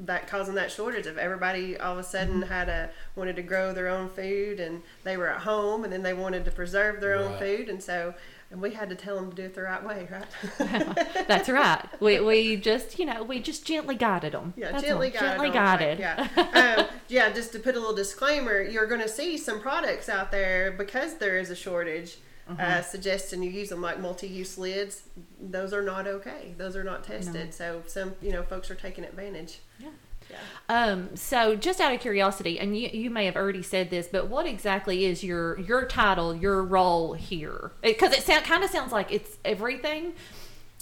[0.00, 2.50] that causing that shortage of everybody all of a sudden Mm-hmm.
[2.52, 6.02] had a wanted to grow their own food and they were at home and then
[6.02, 8.14] they wanted to preserve their own food and so
[8.50, 10.26] and we had to tell them to do it the right way, right?
[11.28, 11.80] That's right.
[12.00, 14.52] We, we just you know we just gently guided them.
[14.56, 15.12] Yeah, That's gently all.
[15.14, 15.28] guided.
[15.30, 15.98] Gently right, guided.
[15.98, 17.32] Yeah, um, yeah.
[17.32, 21.14] Just to put a little disclaimer, you're going to see some products out there because
[21.18, 22.18] there is a shortage.
[22.48, 22.60] Mm-hmm.
[22.60, 25.04] Uh, suggesting you use them like multi-use lids.
[25.40, 26.54] Those are not okay.
[26.58, 27.54] Those are not tested.
[27.54, 29.60] So some you know folks are taking advantage.
[29.78, 29.90] Yeah.
[30.30, 30.38] Yeah.
[30.68, 34.28] Um, so just out of curiosity, and you, you may have already said this, but
[34.28, 37.72] what exactly is your your title, your role here?
[37.82, 40.14] Because it, sound, kind of sounds like it's everything.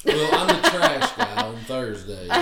[0.04, 2.28] Well, I'm the trash guy on Thursdays.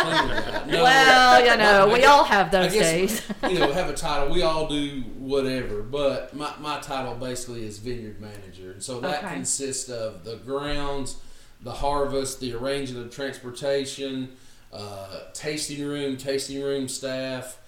[0.00, 0.66] Cleaner.
[0.66, 3.22] No, well, you know, I we guess- all have I those days.
[3.48, 4.32] you know, have a title.
[4.32, 8.72] We all do whatever, but my, my title basically is vineyard manager.
[8.72, 9.34] And so that Okay.
[9.34, 11.16] consists of the grounds,
[11.60, 14.30] the harvest, the arranging of transportation,
[14.72, 17.58] uh, tasting room, tasting room staff,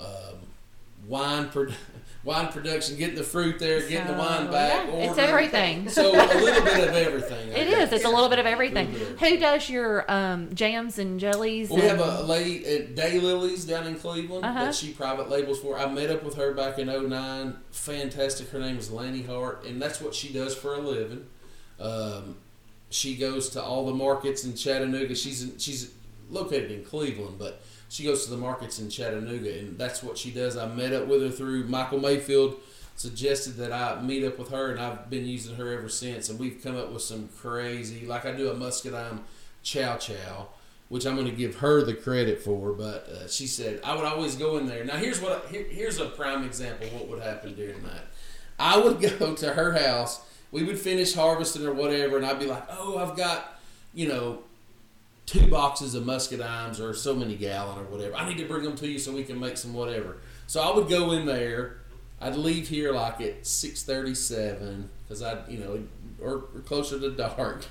[0.00, 0.06] um,
[1.06, 1.68] wine pro-
[2.26, 4.88] wine production, getting the fruit there, getting the wine back.
[4.88, 5.88] yeah, it's everything.
[5.88, 7.50] So a little bit of everything.
[7.54, 7.86] I It guess.
[7.86, 7.92] is.
[7.94, 8.90] It's a little bit of everything.
[8.90, 11.70] Bit Who does your um, jams and jellies?
[11.70, 14.64] Well, we have a lady at Daylilies down in Cleveland Uh-huh.
[14.66, 15.78] that she private labels for.
[15.78, 17.56] I met up with her back in 09.
[17.70, 18.50] Fantastic.
[18.50, 21.26] Her name is Lanny Hart, and that's what she does for a living.
[21.80, 22.36] Um,
[22.90, 25.14] she goes to all the markets in Chattanooga.
[25.14, 25.92] She's in, she's
[26.28, 30.30] located in Cleveland, but she goes to the markets in Chattanooga, and that's what she
[30.30, 30.56] does.
[30.56, 32.56] I met up with her through Michael Mayfield
[32.96, 36.28] suggested that I meet up with her, and I've been using her ever since.
[36.28, 39.20] And we've come up with some crazy, like I do a muscadine
[39.62, 40.48] chow chow,
[40.88, 42.72] which I'm going to give her the credit for.
[42.72, 44.84] But uh, she said I would always go in there.
[44.84, 48.06] Now here's what I, here, here's a prime example of what would happen during that.
[48.58, 50.22] I would go to her house.
[50.50, 53.60] We would finish harvesting or whatever, and I'd be like, "Oh, I've got,
[53.92, 54.44] you know,
[55.26, 58.14] two boxes of muscadines or so many gallon or whatever.
[58.14, 60.74] I need to bring them to you so we can make some whatever." So I
[60.74, 61.78] would go in there
[62.20, 65.84] I'd leave here like at six thirty-seven because I, you know,
[66.20, 67.64] or, or closer to dark,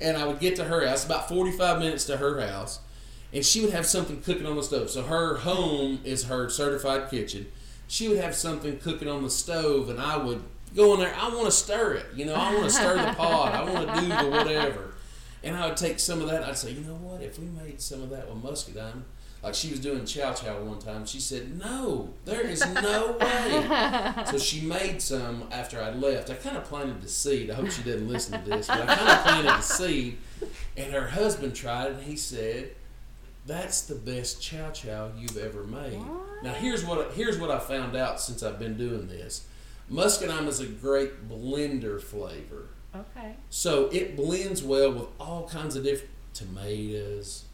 [0.00, 2.80] and I would get to her house about forty-five minutes to her house,
[3.32, 4.90] and she would have something cooking on the stove.
[4.90, 7.46] So her home is her certified kitchen.
[7.88, 10.42] She would have something cooking on the stove, and I would
[10.74, 11.14] go in there.
[11.18, 12.34] I want to stir it, you know.
[12.34, 13.54] I want to stir the pot.
[13.54, 14.92] I want to do the whatever,
[15.46, 16.42] and I would take some of that.
[16.44, 17.22] I'd say, you know what?
[17.22, 19.04] If we made some of that with muscadine
[19.46, 21.06] like she was doing chow chow one time.
[21.06, 26.30] She said, "No, there is no way." so she made some after I left.
[26.30, 27.50] I kind of planted the seed.
[27.50, 30.18] I hope she didn't listen to this, but I kind of planted the seed.
[30.76, 32.72] And her husband tried it, and he said,
[33.46, 36.42] "That's the best chow chow you've ever made." What?
[36.42, 39.46] Now here's what here's what I found out since I've been doing this.
[39.88, 42.66] Muscadine is a great blender flavor.
[43.16, 43.34] Okay.
[43.50, 47.44] So it blends well with all kinds of different tomatoes,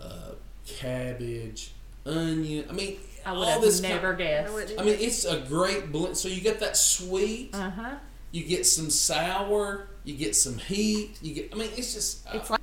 [0.00, 0.32] uh,
[0.66, 1.72] cabbage,
[2.06, 2.64] onion.
[2.68, 4.72] I mean, I would all have this never kind- guessed.
[4.78, 6.16] I I mean, it's a great blend.
[6.16, 7.94] So you get that sweet, Uh huh.
[8.32, 11.18] you get some sour, you get some heat.
[11.22, 11.50] You get.
[11.52, 12.26] I mean, it's just.
[12.26, 12.60] uh, It's like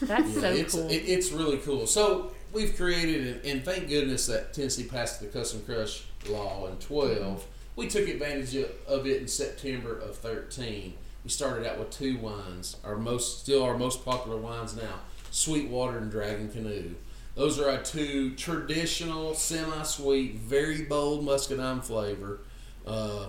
[0.00, 0.88] that's yeah, so it's, cool.
[0.88, 1.86] it, it's really cool.
[1.86, 6.76] So we've created, and, and thank goodness that Tennessee passed the custom crush law in
[6.76, 7.44] 12.
[7.74, 10.94] We took advantage of, of it in September of 13.
[11.24, 15.00] We started out with two wines, our most, still our most popular wines now,
[15.30, 16.94] Sweetwater and Dragon Canoe.
[17.34, 22.40] Those are our two traditional, semi-sweet, very bold muscadine flavor.
[22.86, 23.28] Uh,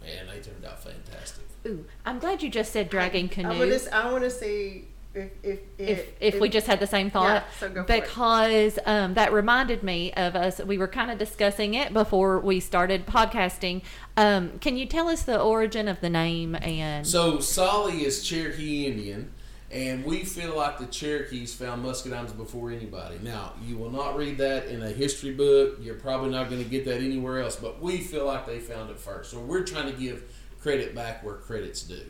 [0.00, 1.44] man, they turned out fantastic.
[1.66, 3.48] Ooh, I'm glad you just said dragon canoe.
[3.48, 3.94] I want to.
[3.96, 7.42] I want to see if if if, if we just had the same thought.
[7.42, 8.02] Yeah, so go for it.
[8.02, 10.60] because um, that reminded me of us.
[10.60, 13.82] We were kind of discussing it before we started podcasting.
[14.16, 17.06] Um, can you tell us the origin of the name and?
[17.06, 19.32] So Sali is Cherokee Indian,
[19.70, 23.18] and we feel like the Cherokees found muscadines before anybody.
[23.22, 25.78] Now, you will not read that in a history book.
[25.80, 28.90] You're probably not going to get that anywhere else, but we feel like they found
[28.90, 29.30] it first.
[29.30, 30.22] So we're trying to give
[30.60, 32.06] credit back where credit's due.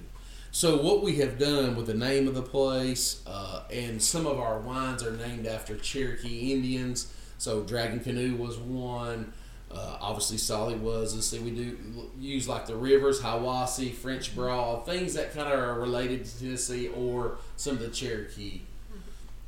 [0.56, 4.38] So what we have done with the name of the place, uh, and some of
[4.38, 7.12] our wines are named after Cherokee Indians.
[7.36, 9.34] So Dragon Canoe was one.
[9.70, 11.14] Uh, obviously, Sali was.
[11.14, 11.76] Let's see, we do
[12.18, 16.88] use like the rivers, Hiwassee, French Broad, things that kind of are related to Tennessee
[16.88, 18.62] or some of the Cherokee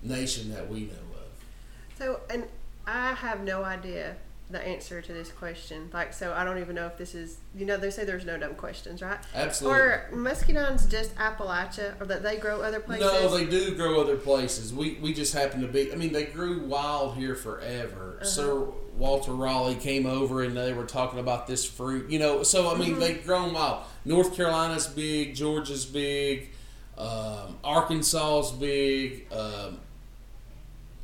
[0.03, 1.97] nation that we know of.
[1.97, 2.45] So, and
[2.87, 4.17] I have no idea
[4.51, 5.91] the answer to this question.
[5.93, 8.39] Like, so I don't even know if this is, you know, they say there's no
[8.39, 9.19] dumb questions, right?
[9.35, 9.79] Absolutely.
[9.79, 13.13] Or muscadines just Appalachia, or that they grow other places?
[13.13, 14.73] No, they do grow other places.
[14.73, 15.93] We we just happen to be.
[15.93, 18.21] I mean, they grew wild here forever.
[18.23, 22.11] Sir Walter Raleigh came over and they were talking about this fruit.
[22.11, 23.85] You know, so I mean, they've grown wild.
[24.05, 25.35] North Carolina's big.
[25.35, 26.51] Georgia's big.
[26.97, 29.33] Um, Arkansas's big.
[29.33, 29.81] Um,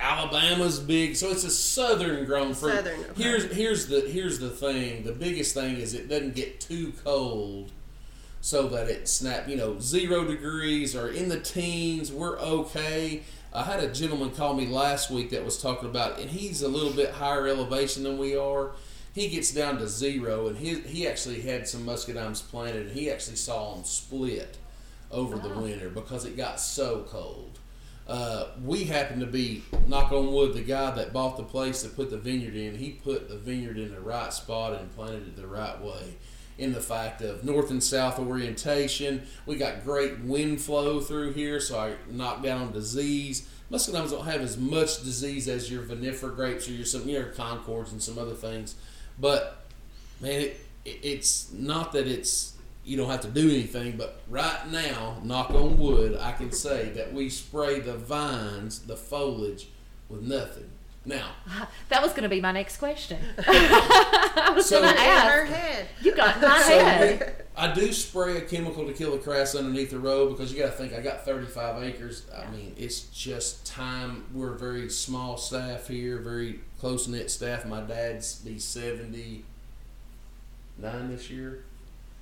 [0.00, 2.76] Alabama's big, so it's a southern grown fruit.
[2.76, 3.22] Southern, okay.
[3.22, 5.04] Here's here's the here's the thing.
[5.04, 7.70] The biggest thing is it doesn't get too cold,
[8.40, 9.48] so that it snap.
[9.48, 13.22] You know, zero degrees or in the teens, we're okay.
[13.52, 16.68] I had a gentleman call me last week that was talking about, and he's a
[16.68, 18.72] little bit higher elevation than we are.
[19.14, 23.10] He gets down to zero, and he he actually had some muscadines planted, and he
[23.10, 24.58] actually saw them split
[25.12, 27.60] over the winter because it got so cold.
[28.06, 31.96] Uh, we happened to be, knock on wood, the guy that bought the place that
[31.96, 35.36] put the vineyard in, he put the vineyard in the right spot and planted it
[35.36, 36.16] the right way.
[36.58, 41.58] In the fact of north and south orientation, we got great wind flow through here,
[41.58, 43.48] so I knocked down disease.
[43.72, 47.90] Muscadines don't have as much disease as your vinifera grapes or your some your concords
[47.90, 48.76] and some other things,
[49.18, 49.64] but
[50.20, 52.53] man, it, it, it's not that it's
[52.84, 56.90] you don't have to do anything, but right now, knock on wood, I can say
[56.90, 59.68] that we spray the vines, the foliage,
[60.08, 60.70] with nothing.
[61.06, 61.32] Now,
[61.90, 63.18] that was going to be my next question.
[63.38, 65.52] I was So- going to in her ask.
[65.52, 65.88] head.
[66.02, 67.20] You got my so head.
[67.20, 70.58] we, I do spray a chemical to kill the grass underneath the row because you
[70.58, 72.24] got to think I got 35 acres.
[72.36, 74.24] I mean, it's just time.
[74.34, 77.64] We're a very small staff here, very close knit staff.
[77.66, 79.44] My dad's be 79
[81.10, 81.64] this year.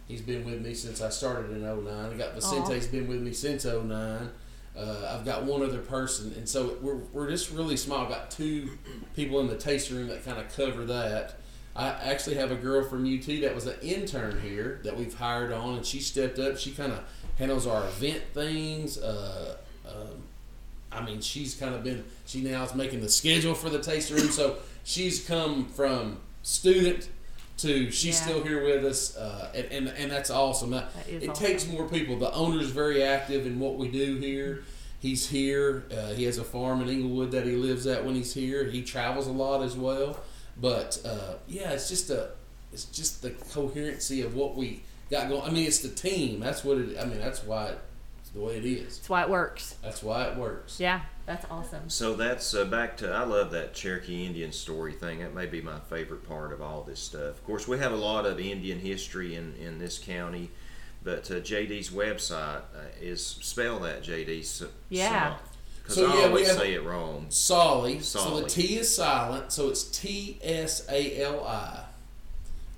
[0.09, 1.87] He's been with me since I started in 09.
[1.89, 4.31] I got Vicente's been with me since 09.
[4.77, 8.05] Uh, I've got one other person, and so we're, we're just really small.
[8.05, 8.71] I've got two
[9.15, 11.37] people in the tasting room that kind of cover that.
[11.75, 15.53] I actually have a girl from UT that was an intern here that we've hired
[15.53, 16.59] on, and she stepped up.
[16.59, 17.01] She kind of
[17.39, 18.99] handles our event things.
[18.99, 20.23] Uh, um,
[20.91, 22.05] I mean, she's kind of been.
[22.27, 27.09] She now is making the schedule for the tasting room, so she's come from student
[27.63, 28.25] to she's Yeah.
[28.27, 30.71] still here with us, uh, and, and and that's awesome.
[30.71, 31.45] That- it awesome.
[31.45, 32.19] takes more people.
[32.19, 34.65] The owner's very active in what we do here.
[35.01, 35.85] He's here.
[35.91, 38.65] Uh, he has a farm in Englewood that he lives at when he's here.
[38.65, 40.19] He travels a lot as well.
[40.61, 42.31] But uh, yeah, it's just a
[42.73, 45.43] it's just the coherency of what we got going.
[45.43, 46.41] I mean, it's the team.
[46.41, 46.99] That's what it.
[46.99, 47.75] I mean, that's why
[48.21, 48.99] it's the way it is.
[48.99, 49.75] That's why it works.
[49.83, 50.79] That's why it works.
[50.79, 51.89] Yeah, that's awesome.
[51.89, 55.21] So that's uh, back to I love that Cherokee Indian story thing.
[55.21, 57.39] That may be my favorite part of all this stuff.
[57.39, 60.51] Of course, we have a lot of Indian history in, in this county,
[61.05, 64.45] but uh, JD's website uh, is spell that JD.
[64.45, 65.37] So, Yeah.
[65.83, 67.27] Because So, I yeah, always say it wrong.
[67.29, 68.01] Sali.
[68.01, 69.53] So the T is silent.
[69.53, 71.85] So it's T S A L I.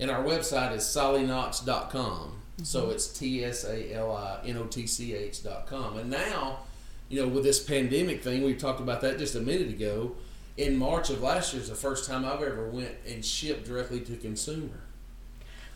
[0.00, 2.40] And our website is salinotch.com.
[2.62, 5.98] So it's T S A L I N O T C H.com.
[5.98, 6.60] And now,
[7.08, 10.12] you know, with this pandemic thing, we talked about that just a minute ago.
[10.56, 14.00] In March of last year is the first time I've ever went and shipped directly
[14.02, 14.80] to consumer.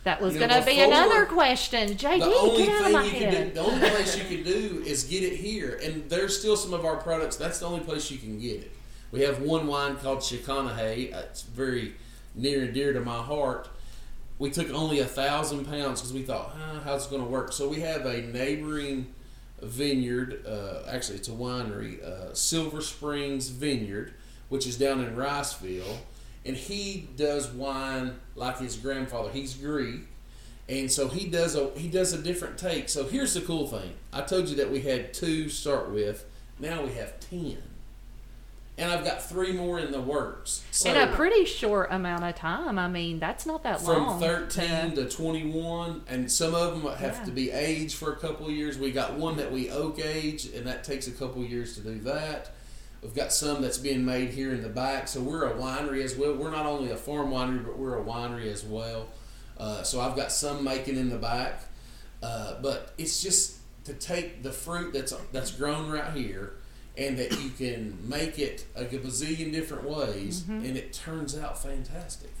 [0.05, 1.89] That was You know, going to be another question.
[1.89, 3.53] JD, The only get out of my you can do, head.
[3.53, 6.85] the only place you can do is get it here, and there's still some of
[6.85, 7.35] our products.
[7.35, 8.71] That's the only place you can get it.
[9.11, 11.13] We have one wine called Chiconahay.
[11.13, 11.95] Uh, It's very
[12.33, 13.67] near and dear to my heart.
[14.37, 17.51] We took only a thousand pounds because we thought, ah, how's it going to work?
[17.51, 19.07] So we have a neighboring
[19.61, 20.45] vineyard.
[20.45, 24.13] Uh, actually, it's a winery, uh, Silver Springs Vineyard,
[24.49, 25.97] which is down in Riceville,
[26.45, 29.29] and he does wine like his grandfather.
[29.31, 30.01] He's Greek,
[30.67, 32.89] and so he does a he does a different take.
[32.89, 36.25] So here's the cool thing: I told you that we had two start with.
[36.59, 37.57] Now we have ten,
[38.79, 40.63] and I've got three more in the works.
[40.71, 42.79] So In a pretty short amount of time.
[42.79, 44.19] I mean, that's not that long.
[44.19, 47.25] from 13 to- to 21 and some of them have Yeah.
[47.25, 50.45] to be aged for a couple of years we got one that we oak age
[50.45, 52.51] and that takes a couple of years to do that
[53.01, 56.15] we've got some that's being made here in the back so we're a winery as
[56.15, 59.07] well we're not only a farm winery but we're a winery as well
[59.57, 61.63] uh, so i've got some making in the back
[62.23, 66.53] uh, but it's just to take the fruit that's that's grown right here
[66.99, 72.31] and that you can make it a bazillion different ways and it turns out fantastic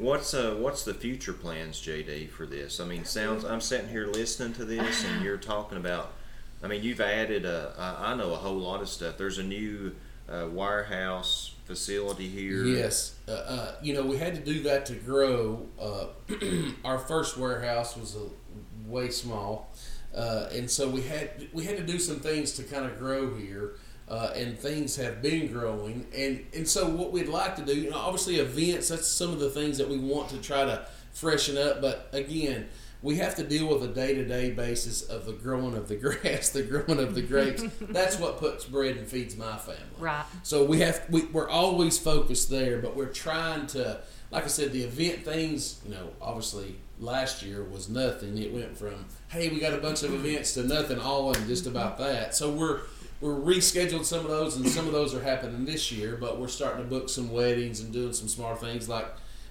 [0.00, 2.80] What's uh what's the future plans, JD, for this?
[2.80, 6.12] I mean, sounds I'm sitting here listening to this, and you're talking about.
[6.62, 7.74] I mean, you've added a.
[7.78, 9.18] I I know a whole lot of stuff.
[9.18, 9.94] There's a new
[10.26, 12.64] uh, warehouse facility here.
[12.64, 15.66] Yes, uh, uh, you know we had to do that to grow.
[15.78, 16.06] Uh,
[16.84, 18.30] our first warehouse was a,
[18.90, 19.70] way small,
[20.16, 23.34] uh, and so we had we had to do some things to kind of grow
[23.34, 23.74] here.
[24.10, 27.90] Uh, and things have been growing, and and so what we'd like to do, you
[27.90, 28.88] know, obviously events.
[28.88, 31.80] That's some of the things that we want to try to freshen up.
[31.80, 32.68] But again,
[33.02, 35.96] we have to deal with a day to day basis of the growing of the
[35.96, 37.62] grass, the growing of the grapes.
[37.80, 39.80] That's what puts bread and feeds my family.
[39.98, 40.24] Right.
[40.42, 44.72] So we have we, we're always focused there, but we're trying to, like I said,
[44.72, 45.80] the event things.
[45.84, 48.36] You know, obviously last year was nothing.
[48.38, 51.66] It went from hey, we got a bunch of events to nothing, all in just
[51.66, 52.34] about that.
[52.34, 52.80] So we're
[53.20, 56.16] we're rescheduled some of those, and some of those are happening this year.
[56.16, 58.88] But we're starting to book some weddings and doing some smart things.
[58.88, 59.06] Like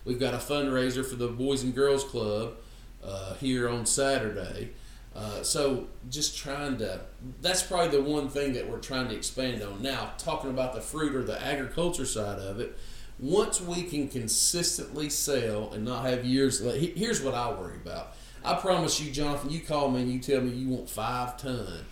[0.06, 2.56] we've got a fundraiser for the Boys and Girls Club
[3.04, 4.72] uh, here on Saturday.
[5.16, 7.02] Uh, so just trying to
[7.42, 10.80] that's probably the one thing that we're trying to expand on now talking about the
[10.80, 12.78] fruit or the agriculture side of it
[13.18, 16.60] once we can consistently sell and not have years
[16.96, 20.42] here's what i worry about i promise you jonathan you call me and you tell
[20.42, 21.84] me you want five ton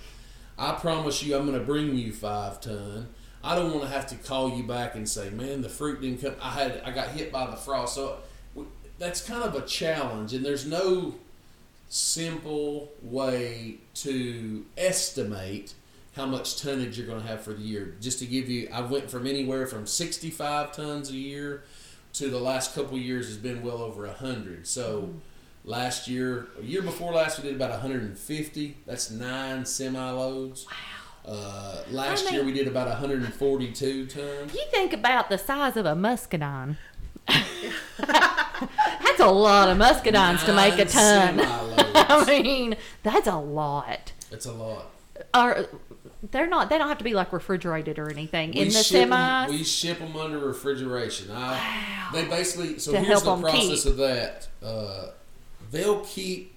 [0.57, 3.07] i promise you i'm going to bring you five ton
[3.43, 6.21] i don't want to have to call you back and say man the fruit didn't
[6.21, 8.17] come i had i got hit by the frost so
[8.99, 11.15] that's kind of a challenge and there's no
[11.89, 15.73] simple way to estimate
[16.17, 17.95] how much tonnage you're going to have for the year.
[18.01, 21.63] Just to give you, I went from anywhere from 65 tons a year
[22.13, 24.67] to the last couple years has been well over 100.
[24.67, 25.19] So mm.
[25.67, 28.77] Last year, a year before last, we did about 150.
[28.87, 30.65] That's nine semi loads.
[30.65, 31.33] Wow.
[31.33, 34.53] Uh, last I year, we did about 142 tons.
[34.53, 36.77] You think about the size of a muscadine.
[37.27, 41.39] that's a lot of muscadines to make a ton.
[41.43, 44.13] I mean, that's a lot.
[44.31, 44.91] It's a lot.
[45.33, 45.65] Are
[46.31, 46.69] they're not?
[46.69, 49.49] They don't have to be like refrigerated or anything in the semis.
[49.49, 51.29] we ship them under refrigeration.
[51.31, 53.91] I, They basically so To here's the process keep.
[53.91, 54.47] of that.
[54.63, 55.07] Uh,
[55.71, 56.53] they'll keep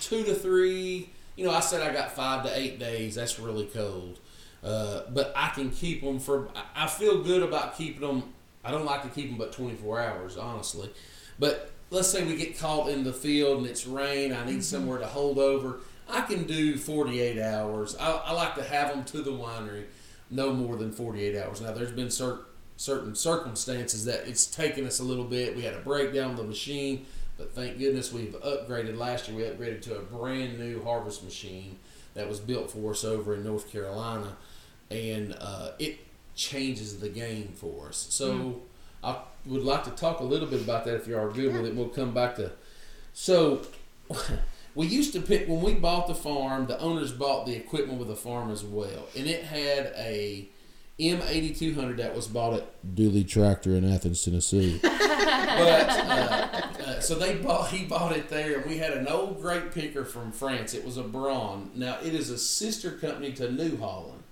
[0.00, 3.14] two to three, you know, I said I got five to eight days.
[3.14, 4.18] That's really cold.
[4.62, 6.48] Uh, but I can keep them for.
[6.74, 8.32] I- feel good about keeping them.
[8.64, 10.90] I don't like to keep them but 24 hours, honestly.
[11.38, 14.32] But let's say we get caught in the field and it's rain.
[14.32, 15.80] I need somewhere to hold over.
[16.08, 17.96] I can do 48 hours.
[17.96, 19.84] I, I like to have them to the winery
[20.30, 21.60] no more than 48 hours.
[21.60, 22.40] Now, there's been cer-
[22.76, 25.56] certain circumstances that it's taken us a little bit.
[25.56, 27.06] We had a breakdown of the machine,
[27.36, 28.96] but thank goodness we've upgraded.
[28.96, 31.78] Last year, we upgraded to a brand new harvest machine
[32.14, 34.36] that was built for us over in North Carolina,
[34.90, 35.98] and uh, it
[36.36, 38.06] changes the game for us.
[38.10, 38.62] So,
[39.02, 39.16] I
[39.46, 41.74] would like to talk a little bit about that if you are good with it.
[41.74, 42.52] We'll come back to.
[43.12, 43.62] So,
[44.74, 46.66] we used to pick when we bought the farm.
[46.66, 50.48] The owners bought the equipment with the farm as well, and it had a
[50.98, 54.78] M eighty two hundred that was bought at Dooley Tractor in Athens, Tennessee.
[54.82, 59.40] but uh, uh, so they bought he bought it there, and we had an old
[59.40, 60.72] great picker from France.
[60.72, 61.74] It was a Braud.
[61.74, 64.22] Now it is a sister company to New Holland.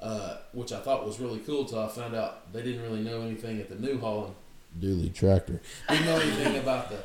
[0.00, 3.20] Uh, which I thought was really cool till I found out they didn't really know
[3.20, 4.34] anything at the New Holland
[4.78, 5.60] Dooley Tractor.
[5.88, 6.98] Didn't know anything about the,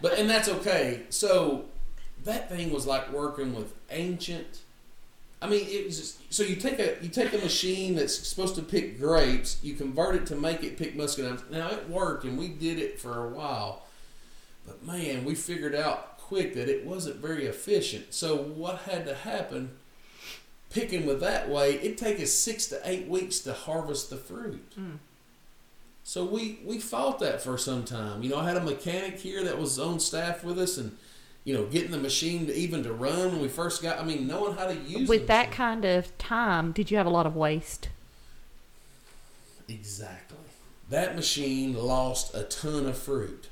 [0.00, 1.02] but and that's okay.
[1.08, 1.66] So
[2.24, 4.61] that thing was like working with ancient.
[5.42, 8.54] I mean, it was just, so you take a you take a machine that's supposed
[8.54, 11.42] to pick grapes, you convert it to make it pick muscadines.
[11.50, 13.82] Now it worked, and we did it for a while,
[14.66, 18.14] but man, we figured out quick that it wasn't very efficient.
[18.14, 19.72] So what had to happen?
[20.70, 24.72] Picking with that way, it take us six to eight weeks to harvest the fruit.
[24.74, 24.94] Hmm.
[26.04, 28.22] So we we fought that for some time.
[28.22, 30.96] You know, I had a mechanic here that was on staff with us, and
[31.44, 33.98] you know, getting the machine to even to run when we first got.
[33.98, 35.56] I mean, knowing how to use With that machine.
[35.56, 37.88] kind of time, did you have a lot of waste?
[39.68, 40.38] Exactly.
[40.90, 43.48] That machine lost a ton of fruit.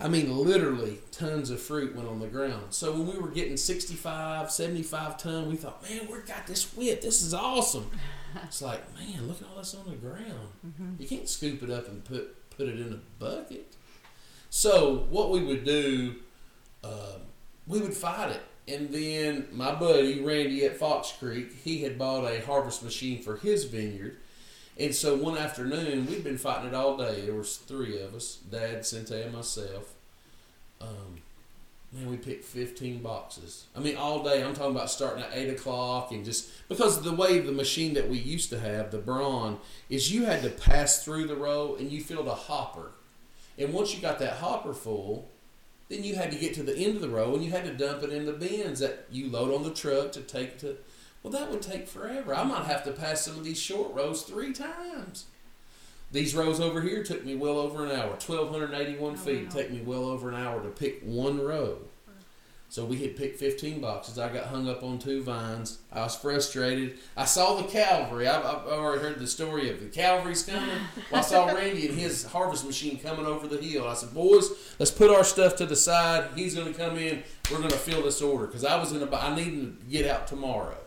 [0.00, 2.66] I mean, literally tons of fruit went on the ground.
[2.70, 7.02] So when we were getting 65, 75 ton, we thought, man, we got this whip.
[7.02, 7.90] This is awesome.
[8.44, 10.96] It's like, man, look at all this on the ground.
[10.98, 13.74] You can't scoop it up and put put it in a bucket.
[14.48, 16.14] So what we would do,
[16.82, 17.20] um,
[17.66, 18.42] we would fight it.
[18.68, 23.36] And then my buddy Randy at Fox Creek, he had bought a harvest machine for
[23.36, 24.18] his vineyard.
[24.78, 27.22] And so one afternoon, we'd been fighting it all day.
[27.22, 29.92] There was three of us, Dad, Cynthia, and myself.
[30.80, 31.20] Um,
[31.92, 33.66] man, we picked 15 boxes.
[33.76, 34.42] I mean, all day.
[34.42, 37.94] I'm talking about starting at 8 o'clock and just because of the way the machine
[37.94, 39.58] that we used to have, the Braud,
[39.90, 42.92] is you had to pass through the row and you filled a hopper.
[43.58, 45.28] And once you got that hopper full,
[45.92, 47.74] then you had to get to the end of the row and you had to
[47.74, 50.78] dump it in the bins that you load on the truck to take to.
[51.22, 52.34] Well, that would take forever.
[52.34, 55.26] I might have to pass some of these short rows three times.
[56.10, 58.10] These rows over here took me well over an hour.
[58.10, 61.78] 1,281 feet take me well over an hour to pick one row.
[62.72, 64.18] So we had picked 15 boxes.
[64.18, 65.76] I got hung up on two vines.
[65.92, 66.98] I was frustrated.
[67.14, 68.26] I saw the cavalry.
[68.26, 70.78] I've, I've already heard the story of the cavalry's coming.
[71.10, 73.86] Well, I saw Randy and his harvest machine coming over the hill.
[73.86, 74.48] I said, "Boys,
[74.78, 76.30] let's put our stuff to the side.
[76.34, 77.22] He's going to come in.
[77.50, 79.22] We're going to fill this order because I was going to.
[79.22, 80.78] I needed to get out tomorrow."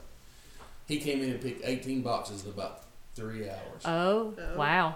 [0.87, 2.81] He came in and picked 18 boxes in about
[3.13, 3.83] three hours.
[3.85, 4.57] Oh, Oh.
[4.57, 4.95] wow.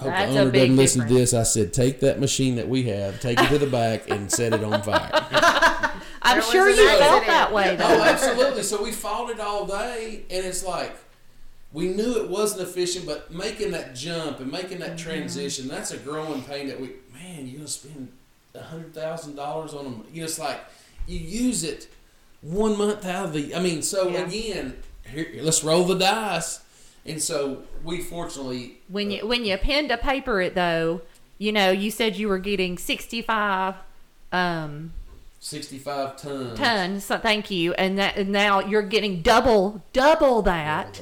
[0.00, 1.34] I hope That's the owner doesn't listen to this.
[1.34, 4.52] I said, take that machine that we have, take it to the back, and set
[4.54, 5.92] it on fire.
[6.26, 8.62] I'm There sure you an felt that way, oh, absolutely.
[8.62, 10.96] So we fought it all day, and it's like
[11.72, 15.98] we knew it wasn't efficient, but making that jump and making that transition, that's a
[15.98, 18.08] growing pain that we, man, you're going to spend
[18.54, 20.04] a $100,000 on them.
[20.12, 20.60] You know, it's like
[21.06, 21.88] you use it
[22.40, 24.26] one month out of the, I mean, so Yeah.
[24.26, 24.76] again,
[25.12, 26.60] here, let's roll the dice.
[27.04, 31.02] And so we fortunately When you when you pen to paper it though,
[31.38, 33.74] you know, you said you were getting 65
[34.32, 34.92] um
[35.50, 36.58] 65 tons.
[36.58, 37.04] tons.
[37.04, 37.72] So thank you.
[37.74, 41.00] And that and now you're getting double double that.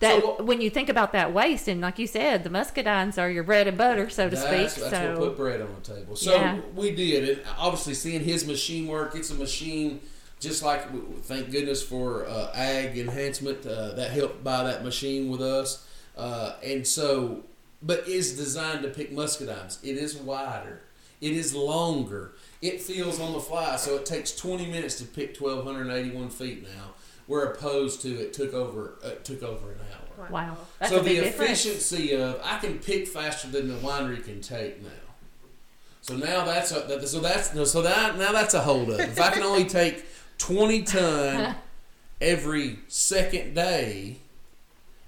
[0.00, 3.16] That So what- when you think about that waste and like you said, the muscadines
[3.16, 4.90] are your bread and butter, so to That's, speak.
[4.90, 6.16] that's what so put bread on the table.
[6.16, 6.58] So Yeah.
[6.74, 10.00] we did, and obviously seeing his machine work, it's a machine
[10.38, 10.82] just like
[11.22, 15.86] thank goodness for uh, ag enhancement uh, that helped buy that machine with us,
[16.18, 17.44] uh, and so
[17.82, 19.78] but is designed to pick muscadines.
[19.82, 20.82] It is wider,
[21.22, 22.32] it is longer,
[22.62, 26.94] it feels on the fly, so it takes 20 minutes to pick 1,281 feet now,
[27.26, 30.28] where opposed to it took over uh, took over an hour.
[30.30, 30.56] wow.
[30.78, 31.64] That's so a big the difference.
[31.64, 34.88] efficiency of I can pick faster than the winery can take now.
[36.00, 39.00] So now that's a, that, so that's so that now that's a hold up.
[39.00, 40.04] If I can only take
[40.38, 41.56] twenty ton
[42.20, 44.18] every second day,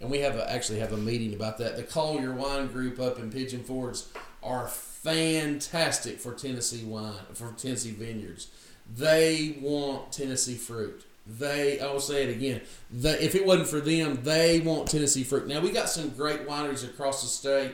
[0.01, 1.77] and we have a, actually have a meeting about that.
[1.77, 4.01] The Collier Wine Group up in Pigeon Forge
[4.43, 4.67] are
[5.03, 8.49] fantastic for Tennessee wine for Tennessee vineyards.
[8.97, 11.05] They want Tennessee fruit.
[11.27, 15.25] they, I will say it again, they, if it wasn't for them, they want Tennessee
[15.25, 15.47] fruit.
[15.47, 17.73] Now, we got some great wineries across the state,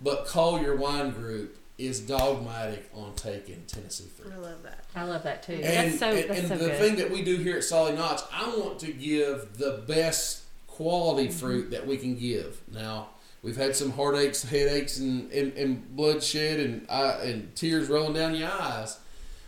[0.00, 4.32] but Collier Wine Group is dogmatic on taking Tennessee fruit.
[4.32, 4.84] I love that.
[4.94, 5.54] I love that too.
[5.54, 6.06] And, that's so.
[6.10, 6.78] and, that's and so the good.
[6.78, 11.28] thing that we do here at Sali Notch, I want to give the best quality
[11.28, 11.38] Mm-hmm.
[11.38, 12.60] fruit that we can give.
[12.72, 13.08] Now,
[13.44, 18.34] we've had some heartaches, headaches, and, and, and bloodshed and, uh, and tears rolling down
[18.34, 18.98] your eyes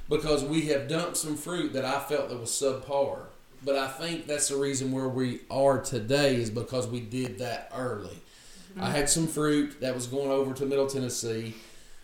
[0.09, 3.23] because we have dumped some fruit that I felt that was subpar.
[3.65, 7.73] But I think that's the reason where we are today is because we did that
[7.75, 8.21] early.
[8.79, 11.55] I had some fruit that was going over to Middle Tennessee.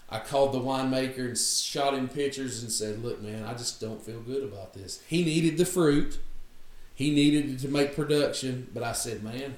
[0.08, 4.02] I called the winemaker and shot him pictures and said, "Look, man, I just don't
[4.02, 6.18] feel good about this." He needed the fruit.
[6.94, 9.56] He needed it to make production, but I said, "Man,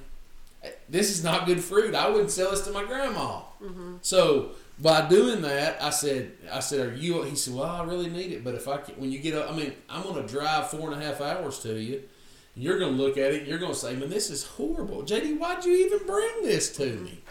[0.89, 1.95] this is not good fruit.
[1.95, 3.97] I wouldn't sell this to my grandma." Mm-hmm.
[4.01, 8.09] So by doing that, I said, "I said, are you?" He said, "Well, I really
[8.09, 10.27] need it, but if I can, when you get up, I mean, I'm going to
[10.31, 12.03] drive four and a half hours to you."
[12.57, 15.03] You're going to look at it and you're going to say, man, this is horrible.
[15.03, 17.03] JD, why'd you even bring this to mm-hmm.
[17.03, 17.23] me?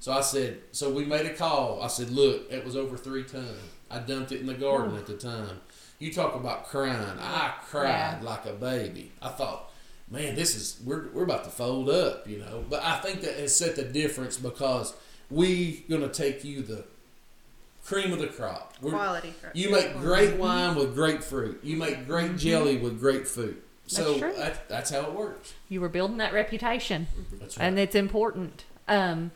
[0.00, 1.82] So I said, so we made a call.
[1.82, 3.58] I said, look, it was over three tons.
[3.90, 4.98] I dumped it in the garden mm.
[4.98, 5.60] at the time.
[5.98, 7.18] You talk about crying.
[7.20, 9.12] I cried like a baby.
[9.22, 9.70] I thought,
[10.10, 12.64] man, this is, we're, we're about to fold up, you know.
[12.68, 14.94] But I think that has set the difference because
[15.30, 16.84] we're going to take you the
[17.84, 18.74] cream of the crop.
[18.80, 19.30] We're, Quality.
[19.30, 19.54] fruit.
[19.54, 21.60] you make great wine with great fruit.
[21.62, 23.62] You make great jelly with great food.
[23.86, 24.32] So true.
[24.36, 25.54] that, that's how it works.
[25.68, 27.06] you were building that reputation.
[27.38, 27.66] That's right.
[27.66, 28.64] and it's important.
[28.88, 29.30] Um,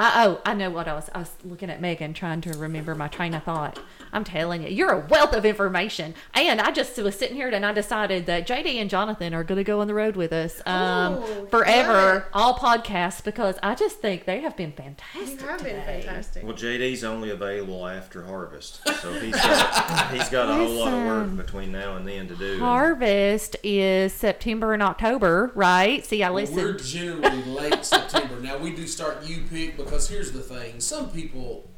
[0.00, 2.94] I oh I know what I was I was looking at Megan trying to remember
[2.94, 3.80] my train of thought.
[4.12, 6.14] I'm telling you, you're a wealth of information.
[6.32, 9.58] And I just was sitting here and I decided that JD and Jonathan are going
[9.58, 12.24] to go on the road with us um, Oh, forever, good.
[12.32, 15.40] all podcasts, because I just think they have been fantastic.
[15.40, 16.02] You have been today.
[16.06, 16.44] fantastic.
[16.44, 21.04] Well, JD's only available after harvest, so he's got he's got a whole lot of
[21.04, 22.60] work between now and then to do.
[22.60, 26.06] Harvest is September and October, right?
[26.06, 28.40] See, I Well, We're generally late September.
[28.40, 31.68] Now we do start U pick because here's the thing: some people,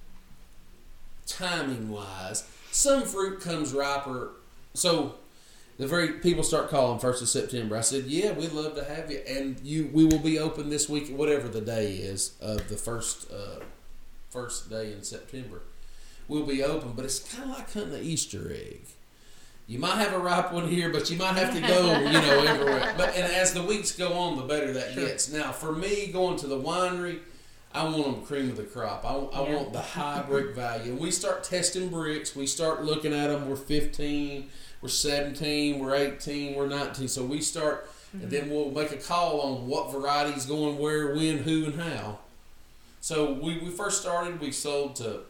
[1.27, 4.33] timing wise, some fruit comes riper.
[4.75, 5.15] So
[5.79, 7.77] the very people start calling first of September.
[7.77, 10.89] I said, "Yeah, we'd love to have you, and you we will be open this
[10.89, 13.61] week, whatever the day is of the first uh,
[14.29, 15.63] first day in September.
[16.29, 18.83] We'll be open, but it's kind of like hunting an Easter egg."
[19.67, 22.45] You might have a ripe one here, but you might have to go, you know,
[22.45, 22.93] everywhere.
[22.97, 25.33] But and as the weeks go on, the better that gets.
[25.33, 27.21] Now, for me, going to the winery,
[27.73, 29.05] I want them cream of the crop.
[29.05, 29.57] I, I Yeah.
[29.57, 30.93] want the high Brix value.
[30.93, 32.35] And we start testing Brix.
[32.35, 33.49] We start looking at them.
[33.49, 34.49] We're 15,
[34.83, 37.07] we're 17, we're 18, we're 19.
[37.09, 41.39] So we start, and then we'll make a call on what varieties going where, when,
[41.39, 42.19] who, and how.
[43.01, 45.21] So we, we first started, we sold to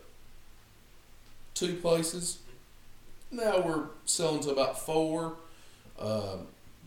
[1.54, 2.38] two places.
[3.30, 5.34] Now we're selling to about four,
[5.98, 6.38] uh,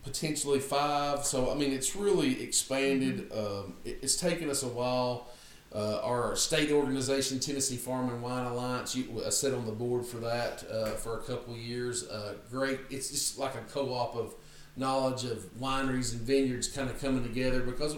[0.02, 1.24] potentially five.
[1.24, 3.30] So I mean, it's really expanded.
[3.32, 5.28] Um, it, it's taken us a while.
[5.74, 10.06] Uh, our state organization, Tennessee Farm and Wine Alliance, you, I sat on the board
[10.06, 12.06] for that uh, for a couple of years.
[12.08, 12.78] Uh, great.
[12.90, 14.34] It's just like a co-op of
[14.76, 17.96] knowledge of wineries and vineyards kind of coming together because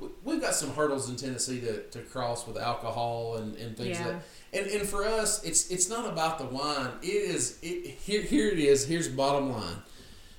[0.00, 3.98] we- we've got some hurdles in Tennessee to, to cross with alcohol and, and things
[3.98, 4.06] Yeah.
[4.06, 4.16] like
[4.52, 8.48] and and for us it's it's not about the wine it is it here here
[8.48, 9.76] it is here's bottom line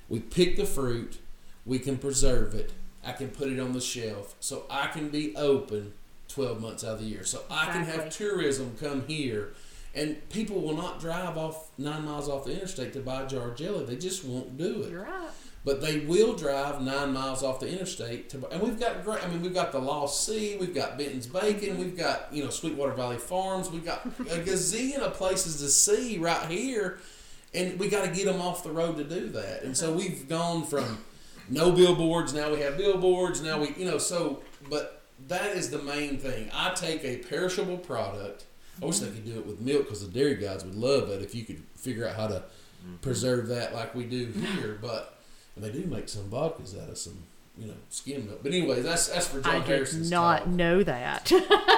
[0.08, 1.18] we pick the fruit
[1.64, 2.72] we can preserve it
[3.04, 5.92] i can put it on the shelf so i can be open
[6.28, 9.52] 12 months out of the year so i can have tourism come here
[9.94, 13.50] and people will not drive off nine miles off the interstate to buy a jar
[13.50, 15.30] of jelly they just won't do it You're right.
[15.64, 19.24] but they will drive nine miles off the interstate to, and we've got great.
[19.24, 21.78] I mean, we've got the Lost Sea, we've got Benton's Bacon, mm-hmm.
[21.78, 26.18] we've got you know Sweetwater Valley Farms, we've got a gazillion of places to see
[26.18, 27.00] right here,
[27.52, 29.64] and we got to get them off the road to do that.
[29.64, 29.98] And so uh-huh.
[29.98, 30.98] we've gone from
[31.50, 34.42] no billboards, now we have billboards, now we you know so.
[34.70, 34.95] But
[35.28, 36.50] that is the main thing.
[36.52, 38.44] I take a perishable product.
[38.80, 41.22] I wish they could do it with milk because the dairy guys would love it
[41.22, 42.96] if you could figure out how to mm-hmm.
[42.96, 44.78] preserve that like we do here.
[44.80, 45.18] But
[45.54, 47.18] and they do make some vodkas out of some,
[47.58, 48.40] you know, skim milk.
[48.42, 50.48] But anyways, that's that's for John I did Harrison's not talk.
[50.48, 51.32] know that.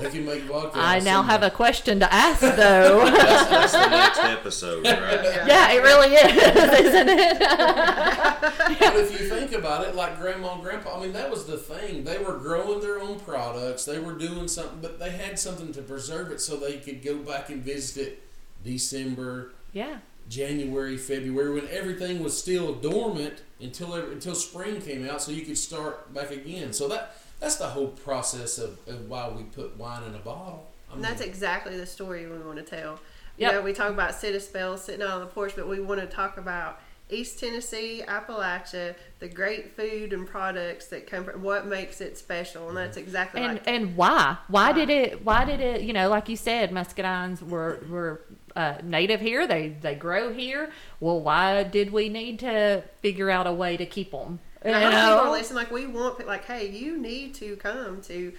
[0.00, 0.78] They can make vodka.
[0.78, 3.04] I now have a question to ask, though.
[3.10, 5.24] That's, that's the next episode, right?
[5.46, 7.38] yeah, it really is, isn't it?
[8.78, 11.56] But if you think about it, like grandma and grandpa, I mean, that was the
[11.56, 12.04] thing.
[12.04, 13.84] They were growing their own products.
[13.84, 17.16] They were doing something, but they had something to preserve it so they could go
[17.18, 18.22] back and visit it
[18.64, 19.98] December, yeah.
[20.28, 25.58] January, February, when everything was still dormant until until spring came out, so you could
[25.58, 26.72] start back again.
[26.72, 30.66] So that that's the whole process of, of why we put wine in a bottle.
[30.90, 33.00] I And that's exactly the story we want to tell.
[33.36, 33.52] You Yep.
[33.52, 36.00] know, we talk about sit a spell, sitting out on the porch, but we want
[36.00, 36.80] to talk about
[37.10, 42.68] East Tennessee, Appalachia, the great food and products that come from what makes it special,
[42.68, 44.36] and that's exactly and like and why?
[44.48, 44.72] Why Why?
[44.72, 45.24] did it?
[45.24, 45.82] Why did it?
[45.82, 48.20] You know, like you said, muscadines were were
[48.56, 49.46] uh, native here.
[49.46, 50.70] They they grow here.
[51.00, 54.40] Well, why did we need to figure out a way to keep them?
[54.64, 55.32] You And I hope people know?
[55.32, 55.56] listen.
[55.56, 58.32] Like we want, like, hey, you need to come to.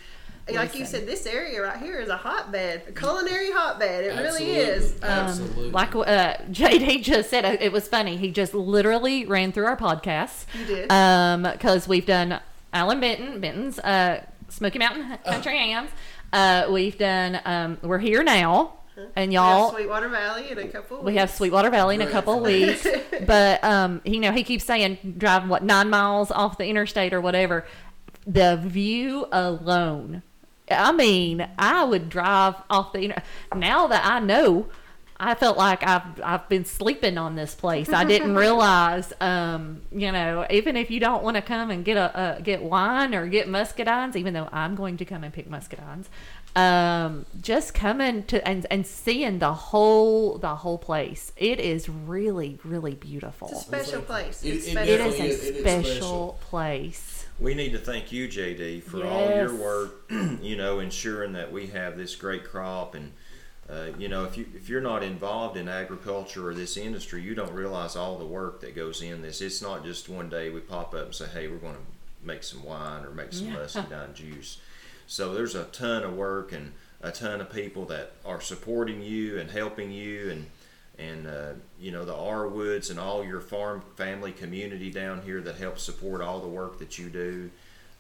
[0.52, 4.06] Like you said, this area right here is a hotbed, a culinary hotbed.
[4.06, 4.56] It really Absolutely.
[4.56, 4.94] is.
[5.04, 5.70] Um, Absolutely.
[5.70, 8.18] Like uh, JD just said, uh, it was funny.
[8.18, 10.46] He just literally ran through our podcasts.
[10.60, 10.92] You did.
[10.92, 12.40] Um, because we've done
[12.74, 15.92] Allan Benton, Benton's uh, Smoky Mountain Country Hams.
[16.34, 18.79] Uh, we've done um, We're Here Now,
[19.16, 19.72] and we have y'all.
[19.72, 21.02] Sweetwater Valley in a couple.
[21.02, 22.86] We have Sweetwater Valley in a couple of weeks,
[23.26, 27.22] but um, you know he keeps saying driving what nine miles off the interstate or
[27.22, 27.66] whatever.
[28.28, 30.24] The view alone,
[30.70, 33.00] I mean, I would drive off the.
[33.00, 33.24] Inter-
[33.56, 34.68] now that I know,
[35.22, 37.90] I felt like I've I've been sleeping on this place.
[37.92, 41.98] I didn't realize, um, you know, even if you don't want to come and get
[41.98, 45.50] a, a get wine or get muscadines, even though I'm going to come and pick
[45.50, 46.06] muscadines,
[46.56, 51.34] um, just coming to and and seeing the whole the whole place.
[51.36, 53.50] It is really really beautiful.
[53.50, 54.42] It's a special place.
[54.44, 54.78] It- It's it.
[54.78, 56.40] It is definitely a is- it is special, special.
[56.42, 57.26] place.
[57.42, 59.92] We need to thank you, JD, for all your work.
[60.42, 63.14] you know, ensuring that we have this great crop, and
[63.70, 67.36] uh, you know, if you if you're not involved in agriculture or this industry, you
[67.36, 69.42] don't realize all the work that goes in this.
[69.42, 72.44] It's not just one day we pop up and say, "Hey, we're going to make
[72.44, 74.60] some wine or make some muscadine juice."
[75.06, 79.40] So there's a ton of work and a ton of people that are supporting you
[79.40, 80.48] and helping you and
[80.98, 85.58] and uh, you know the Arwoods and all your farm family community down here that
[85.58, 87.52] helps support all the work that you do.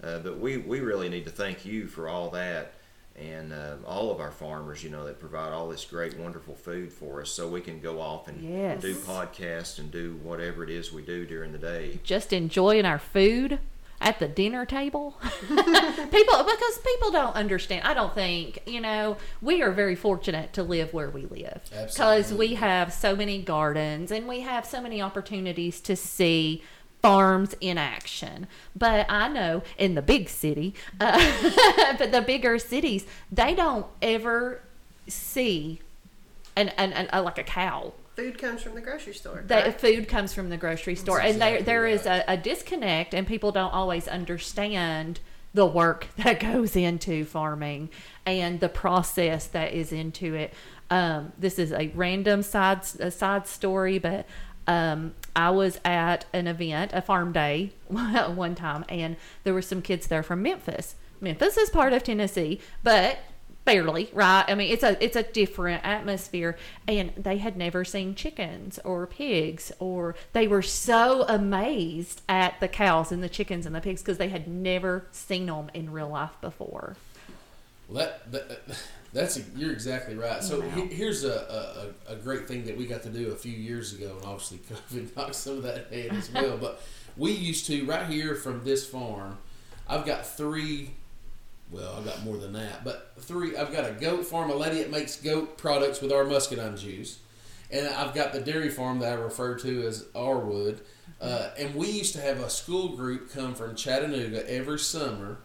[0.04, 2.74] Uh, but we, we really need to thank you for all that
[3.20, 6.92] and uh, all of our farmers, you know, that provide all this great, wonderful food
[6.94, 8.82] for us so we can go off and Yes.
[8.82, 12.00] do podcasts and do whatever it is we do during the day.
[12.04, 13.60] Just enjoying our food
[14.02, 15.18] at the dinner table.
[15.48, 17.86] people because people don't understand.
[17.86, 21.62] I don't think, you know, we are very fortunate to live where we live.
[21.96, 26.64] Cuz we have so many gardens and we have so many opportunities to see
[27.02, 28.48] farms in action.
[28.76, 34.62] But I know in the big city, uh, but the bigger cities, they don't ever
[35.08, 35.82] see
[36.56, 39.44] an, an, an, uh, like a cow Food comes from the grocery store.
[39.48, 39.80] that right?
[39.80, 42.24] food comes from the grocery store and there exactly there is right.
[42.28, 45.22] a, a disconnect and people don't always understand
[45.54, 47.90] the work that goes into farming
[48.26, 50.54] and the process that is into it
[50.92, 54.26] um, this is a random side a side story but
[54.70, 59.82] um, I was at an event, a farm day, one time, and there were some
[59.82, 60.94] kids there from Memphis.
[61.20, 63.18] Memphis is part of Tennessee, but
[63.66, 64.46] barely, right?
[64.48, 66.56] I mean, it's a it's a different atmosphere,
[66.88, 72.68] and they had never seen chickens or pigs, or they were so amazed at the
[72.68, 76.10] cows and the chickens and the pigs because they had never seen them in real
[76.10, 76.96] life before.
[77.88, 78.78] Well, that, that
[79.14, 80.44] that's you're exactly right.
[80.44, 80.70] So Wow.
[80.72, 83.94] he- here's a, a, a great thing that we got to do a few years
[83.94, 86.58] ago, and obviously COVID knocked some of that head as well.
[86.58, 86.82] But
[87.18, 89.38] we used to right here from this farm.
[89.88, 90.92] I've got three.
[91.72, 93.56] Well, I've got more than that, but three.
[93.56, 97.20] I've got a goat farm, a lady that makes goat products with our muscadine juice,
[97.70, 100.80] and I've got the dairy farm that I refer to as Arwood.
[101.22, 105.40] Uh, and we used to have a school group come from Chattanooga every summer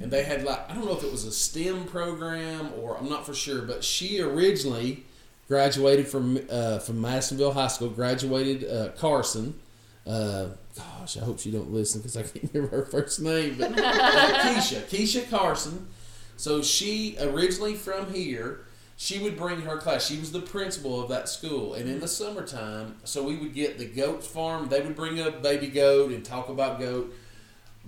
[0.00, 3.08] and they had like I don't know if it was a STEM program or I'm
[3.08, 5.04] not for sure, but she originally
[5.48, 9.58] graduated from uh, from Madisonville High School, graduated uh, Carson.
[10.06, 13.72] Uh, gosh, I hope she don't listen because I can't remember her first name, but
[13.78, 13.82] uh,
[14.40, 15.88] Keisha, Keisha Carson.
[16.36, 18.60] So she originally from here.
[19.00, 20.08] She would bring her class.
[20.08, 23.78] She was the principal of that school, and in the summertime, so we would get
[23.78, 24.68] the goat farm.
[24.68, 27.14] They would bring a baby goat and talk about goat.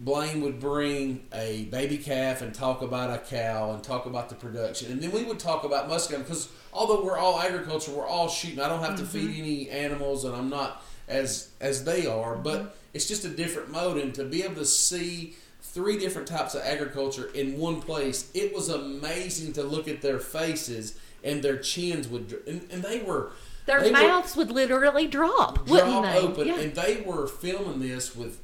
[0.03, 4.35] Blaine would bring a baby calf and talk about a cow and talk about the
[4.35, 8.29] production, and then we would talk about muscadine because although we're all agriculture, we're all
[8.29, 8.61] shooting.
[8.61, 9.43] I don't have to feed mm-hmm.
[9.43, 12.69] any animals, and I'm not as as they are, but mm-hmm.
[12.95, 13.99] it's just a different mode.
[13.99, 18.55] And to be able to see three different types of agriculture in one place, it
[18.55, 23.33] was amazing to look at their faces and their chins would, and, and they were
[23.67, 26.19] Their they were- mouths would literally drop, wouldn't drop they?
[26.19, 26.59] open, Yeah.
[26.59, 28.41] and they were filming this with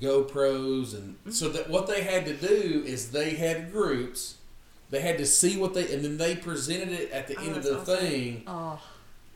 [0.00, 1.30] GoPros, and mm-hmm.
[1.30, 4.36] so that what they had to do is they had groups.
[4.90, 7.56] They had to see what they, and then they presented it at the Oh, end
[7.56, 7.96] of the awesome.
[7.96, 8.42] thing.
[8.46, 8.80] oh,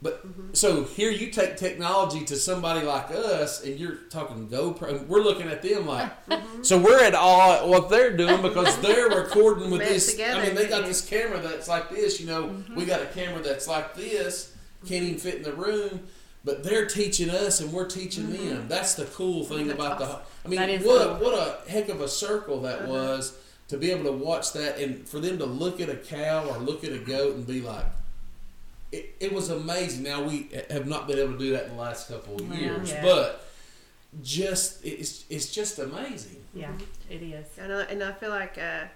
[0.03, 0.53] But mm-hmm.
[0.53, 4.89] so here you take technology to somebody like us, and you're talking GoPro.
[4.99, 6.63] and We're looking at them like, mm-hmm.
[6.65, 10.11] so we're at all at what they're doing because they're recording with this.
[10.13, 10.41] together.
[10.41, 12.21] I mean, they got this camera that's like this.
[12.21, 14.53] You know, we got a camera that's like this.
[14.87, 16.01] Can't even fit in the room.
[16.45, 18.69] But they're teaching us and we're teaching them.
[18.69, 20.21] That's the cool thing That's about awesome.
[20.45, 20.59] the.
[20.59, 21.17] I mean, what cool.
[21.17, 21.35] a, what
[21.67, 22.89] a heck of a circle that Uh-huh.
[22.93, 23.37] was
[23.69, 26.59] to be able to watch that and for them to look at a cow or
[26.59, 27.87] look at a goat and be like.
[28.93, 30.05] It, it was amazing.
[30.05, 32.91] Now we have not been able to do that in the last couple of years,
[32.93, 33.03] Yeah.
[33.03, 33.45] but
[34.23, 36.37] just it's it's just amazing.
[36.55, 36.71] Yeah,
[37.11, 37.47] it is.
[37.59, 38.89] And I, and I feel like uh, it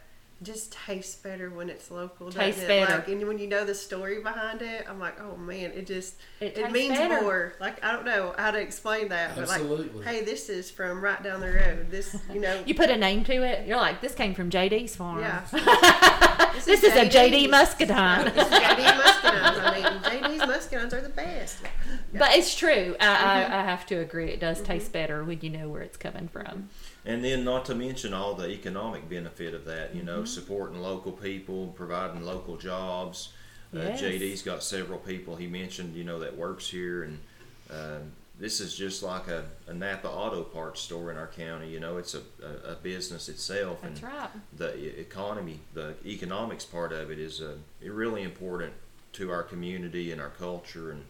[0.43, 2.27] just tastes better when it's local.
[2.27, 2.69] doesn't Tastes it?
[2.69, 2.95] better.
[2.95, 6.15] Like, and when you know the story behind it, I'm like, oh man, it just
[6.41, 7.23] It it, means better.
[7.23, 7.55] more.
[7.61, 11.21] Like I don't know how to explain that, but like, hey, this is from right
[11.23, 11.91] down the road.
[11.91, 13.67] This, you know, You put a name to it.
[13.67, 15.21] You're like, this came from JD's farm.
[15.21, 15.45] yeah.
[16.65, 18.25] This is a JD Muscadine.
[18.35, 19.63] This is JD Muscadines.
[19.63, 21.59] I mean, JD's Muscadines are the best.
[22.13, 22.97] But it's true.
[23.01, 23.53] I, Mm-hmm.
[23.53, 24.31] I, I have to agree.
[24.31, 26.69] It does taste better when you know where it's coming from.
[27.09, 31.11] And then, not to mention all the economic benefit of that, you know, supporting local
[31.11, 33.33] people, providing local jobs.
[33.73, 34.03] Yes.
[34.03, 37.19] Uh, JD's got several people he mentioned, you know, that works here, and
[37.71, 41.71] um, this is just like a, a Napa Auto Parts store in our county.
[41.71, 44.29] You know, it's a, a, a business itself, That's and right.
[44.59, 48.75] the economy, the economics part of it is uh, really important
[49.15, 51.05] to our community and our culture and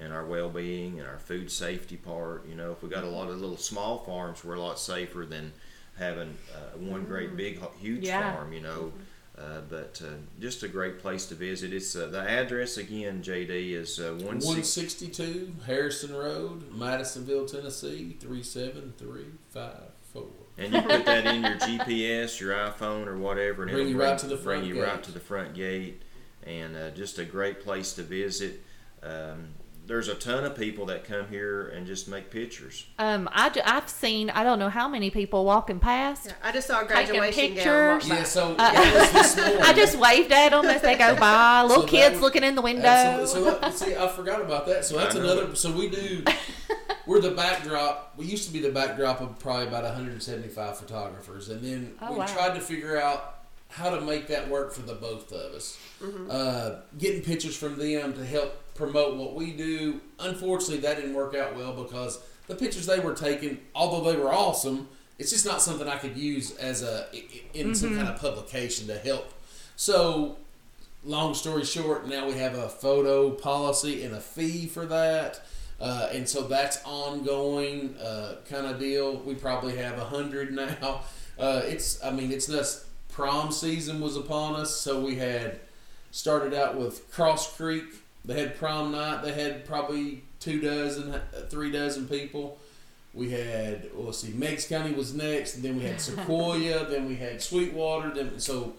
[0.00, 2.46] and our well-being and our food safety part.
[2.48, 5.26] You know, if we got a lot of little small farms, we're a lot safer
[5.26, 5.52] than
[5.98, 8.32] having uh, one great big huge Yeah.
[8.34, 8.52] farm.
[8.52, 8.92] You know,
[9.38, 11.72] uh, but uh, just a great place to visit.
[11.72, 14.68] It's uh, the address again, JD is uh, one One six.
[14.68, 19.82] sixty two Harrison Road, Madisonville, Tennessee three seven three five
[20.12, 20.26] four.
[20.58, 24.00] And you put that in your GPS, your iPhone, or whatever, and Bring it'll you
[24.02, 24.82] right to the front bring front you gate.
[24.82, 26.02] right to the front gate.
[26.46, 28.62] And uh, just a great place to visit.
[29.02, 29.48] Um,
[29.90, 32.86] there's a ton of people that come here and just make pictures.
[32.96, 36.26] Um, I, have seen, I don't know how many people walking past.
[36.26, 37.64] Yeah, I just saw a Taking graduation pictures.
[37.64, 37.98] gown.
[37.98, 38.14] walk by.
[38.18, 39.62] Yeah, so Uh, that was this morning.
[39.62, 41.62] I just waved at them as they go by.
[41.66, 42.86] Little So kids was- looking in the window.
[42.86, 43.50] Absolutely.
[43.52, 44.84] So that, see, I forgot about that.
[44.84, 45.24] So that's I know.
[45.32, 45.56] another.
[45.56, 46.22] So we do.
[47.06, 48.12] We're the backdrop.
[48.16, 52.18] We used to be the backdrop of probably about 175 photographers, and then Oh, we
[52.20, 52.26] wow.
[52.26, 53.38] tried to figure out
[53.70, 55.76] how to make that work for the both of us.
[56.30, 60.00] Uh, getting pictures from them to help promote what we do.
[60.18, 64.32] Unfortunately, that didn't work out well because the pictures they were taking, although they were
[64.32, 67.06] awesome, it's just not something I could use as a
[67.52, 69.34] in some kind of publication to help.
[69.76, 70.38] So
[71.04, 75.42] long story short, now we have a photo policy and a fee for that.
[75.80, 79.16] Uh, and so that's ongoing uh, kind of deal.
[79.18, 81.02] We probably have a hundred now.
[81.38, 82.86] Uh, it's I mean it's nuts.
[83.08, 85.60] Prom season was upon us, so we had
[86.10, 87.84] started out with Cross Creek.
[88.24, 89.22] They had prom night.
[89.22, 92.58] They had probably two dozen, three dozen people.
[93.12, 97.06] We had well, let's see, Meigs County was next, and then we had Sequoyah, then
[97.08, 98.14] we had Sweetwater.
[98.14, 98.74] Then so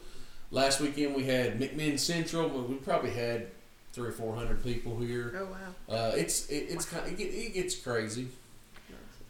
[0.52, 2.48] last weekend we had McMinn Central.
[2.50, 3.48] but We probably had
[3.94, 5.34] three or four hundred people here.
[5.38, 5.96] Oh wow.
[5.96, 8.28] Uh, it's it, it's kind of, it, it gets crazy.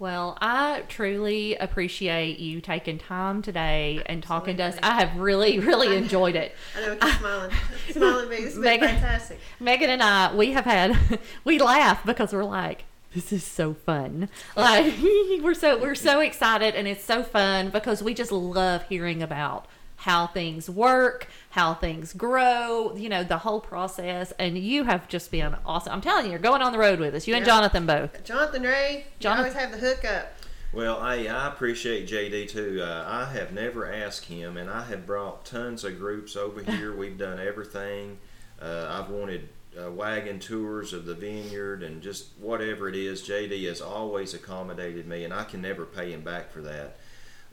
[0.02, 4.76] Well, I truly appreciate you taking time today and talking to us.
[4.82, 6.56] I have really, really enjoyed it.
[6.76, 6.95] I know.
[6.95, 7.52] Keep smiling.
[7.91, 8.43] smiling, big.
[8.45, 9.39] It's Megan- fantastic.
[9.60, 10.97] Megan and I, we have had,
[11.43, 14.28] we laugh because we're like, this is so fun.
[14.58, 14.91] Like
[15.43, 19.68] we're so we're so excited and it's so fun because we just love hearing about
[19.97, 24.32] how things work, how things grow, you know, the whole process.
[24.39, 25.93] And you have just been awesome.
[25.93, 27.28] I'm telling you, you're going on the road with us.
[27.28, 28.24] You and Jonathan both.
[28.24, 30.34] Jonathan Ray, you Jonathan- always have the hookup.
[30.74, 32.80] Well, I, I appreciate JD too.
[32.82, 36.95] Uh, I have never asked him, and I have brought tons of groups over here.
[36.95, 38.18] We've done everything.
[38.62, 43.22] Uh, I've wanted uh, wagon tours of the vineyard and just whatever it is.
[43.22, 46.95] JD has always accommodated me, and I can never pay him back for that.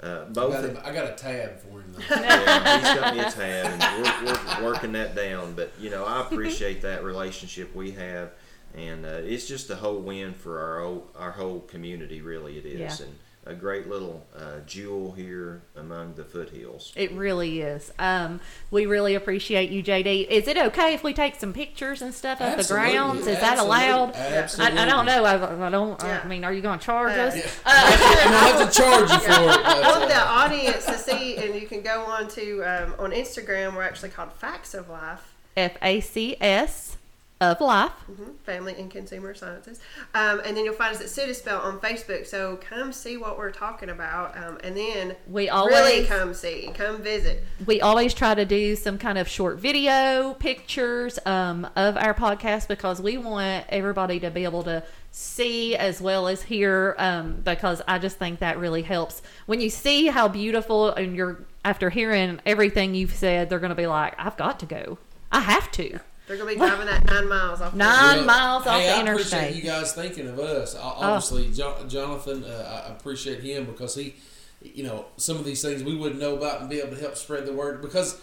[0.01, 1.92] Uh, I both got, of- him, I got a tab for him.
[1.92, 2.05] Though.
[2.16, 4.32] yeah, he's got me a tab, and we're,
[4.62, 5.55] we're working that down.
[5.55, 8.30] But you know, I appreciate that relationship we have,
[8.76, 12.20] and uh, it's just a whole win for our whole, our whole community.
[12.20, 13.07] Really, it is, Yeah.
[13.07, 13.16] and
[13.49, 16.92] a great little uh, jewel here among the foothills.
[16.94, 17.90] It really is.
[17.99, 18.40] Um,
[18.70, 20.28] we really appreciate you, JD.
[20.28, 23.26] Is it okay if we take some pictures and stuff of the grounds?
[23.26, 24.14] Is that allowed?
[24.14, 24.78] Absolutely.
[24.78, 25.24] I, I don't know.
[25.24, 26.03] I, I don't.
[26.03, 26.20] Yeah.
[26.22, 27.36] I mean, are you going to charge Uh, us?
[27.36, 27.44] Yeah.
[27.64, 29.32] Uh, and I have to charge you for it.
[29.64, 33.12] I but, want the audience to see, and you can go on to um, on
[33.12, 33.74] Instagram.
[33.74, 36.97] We're actually called Facts of Life, F A C S
[37.41, 37.93] of life.
[38.07, 39.78] hmm Family and Consumer Sciences,
[40.14, 42.26] um, and then you'll find us at Sit a Spell on Facebook.
[42.26, 46.70] So come see what we're talking about, um, and then We always really come see,
[46.74, 47.45] come visit.
[47.66, 52.68] we always try to do some kind of short video pictures um, of our podcast
[52.68, 57.82] because we want everybody to be able to see as well as hear um, because
[57.86, 62.41] I just think that really helps when you see how beautiful and you're after hearing
[62.47, 64.99] everything you've said they're going to be like I've got to go
[65.32, 67.72] I have to They're gonna be driving that nine miles off.
[67.72, 69.35] the- Nine miles off hey, the I interstate.
[69.35, 69.39] Oh.
[69.47, 70.74] appreciate you guys thinking of us.
[70.76, 74.14] O- Obviously, Jo- Jonathan, uh, I appreciate him because he,
[74.62, 77.16] you know, some of these things we wouldn't know about and be able to help
[77.16, 78.18] spread the word because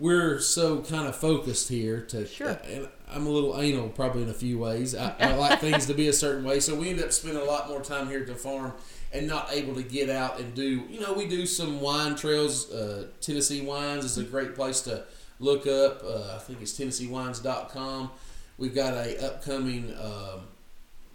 [0.00, 2.00] we're so kind of focused here.
[2.00, 2.48] To Sure.
[2.50, 4.94] uh, and I'm a little anal probably in a few ways.
[4.96, 7.44] I, I like things to be a certain way, so we end up spending a
[7.44, 8.72] lot more time here at the farm
[9.12, 10.82] and not able to get out and do.
[10.90, 12.72] You know, we do some wine trails.
[12.72, 15.04] Uh, Tennessee Wines is a great place to
[15.40, 16.02] look up.
[16.04, 18.10] Uh, I think it's TennesseeWines.com.
[18.58, 19.94] We've got a upcoming.
[20.00, 20.40] Um,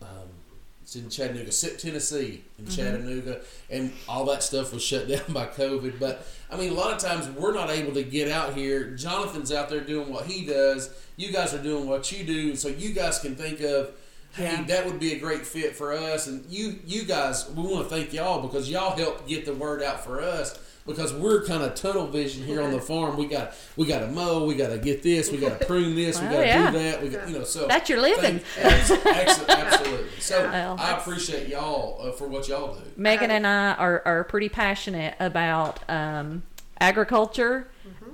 [0.02, 0.28] um,
[0.82, 5.46] it's in Chattanooga, Sip, Tennessee, in Chattanooga, and all that stuff was shut down by
[5.46, 6.00] COVID.
[6.00, 8.92] But I mean, a lot of times we're not able to get out here.
[8.96, 10.90] Jonathan's out there doing what he does.
[11.16, 13.92] You guys are doing what you do, so you guys can think of,
[14.34, 14.64] hey, Yeah.
[14.64, 16.26] that would be a great fit for us.
[16.28, 19.84] And you, you guys, we want to thank y'all because y'all help get the word
[19.84, 20.58] out for us.
[20.88, 23.16] Because we're kind of tunnel vision here on the farm.
[23.16, 24.46] We got we got to mow.
[24.46, 25.32] We got to get this.
[25.32, 26.20] We got to prune this.
[26.20, 26.72] we got to yeah.
[26.72, 27.04] do that.
[27.04, 28.40] We got you know so That's your living.
[28.40, 30.20] Thank- ex- absolutely.
[30.20, 32.82] So Well, I appreciate y'all uh, for what y'all do.
[32.98, 36.44] Megan and I are, are pretty passionate about um,
[36.80, 37.68] agriculture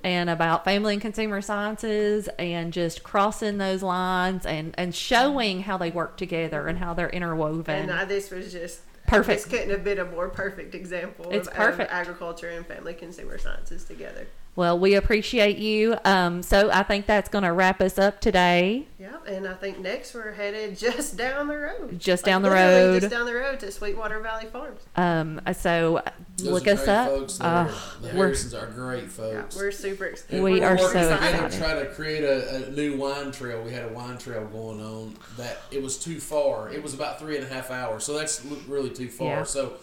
[0.04, 5.78] and about family and consumer sciences and just crossing those lines and, and showing how
[5.78, 7.90] they work together and how they're interwoven.
[7.90, 9.44] And uh, this was just Perfect.
[9.44, 11.92] This couldn't have been a more perfect example It's of, perfect.
[11.92, 14.28] of agriculture and family consumer sciences together.
[14.56, 15.98] Well, we appreciate you.
[16.06, 18.88] Um, so I think that's going to wrap us up today.
[18.98, 22.00] Yeah, and I think next we're headed just down the road.
[22.00, 23.02] Just down the road.
[23.02, 24.80] Just down the road to Sweetwater Valley Farms.
[24.96, 26.02] Um, so
[26.38, 27.08] Those look are us great up.
[27.10, 27.42] Folks.
[27.42, 29.56] Uh, the we're- Harrisons are great Yeah, folks.
[29.58, 30.42] we're super excited.
[30.42, 31.52] We we're are working so together excited.
[31.52, 33.62] to try to create a, a new wine trail.
[33.62, 36.72] We had a wine trail going on that it was too far.
[36.72, 39.28] It was about three and a half hours, so that's really too far.
[39.40, 39.44] Yeah.
[39.44, 39.74] So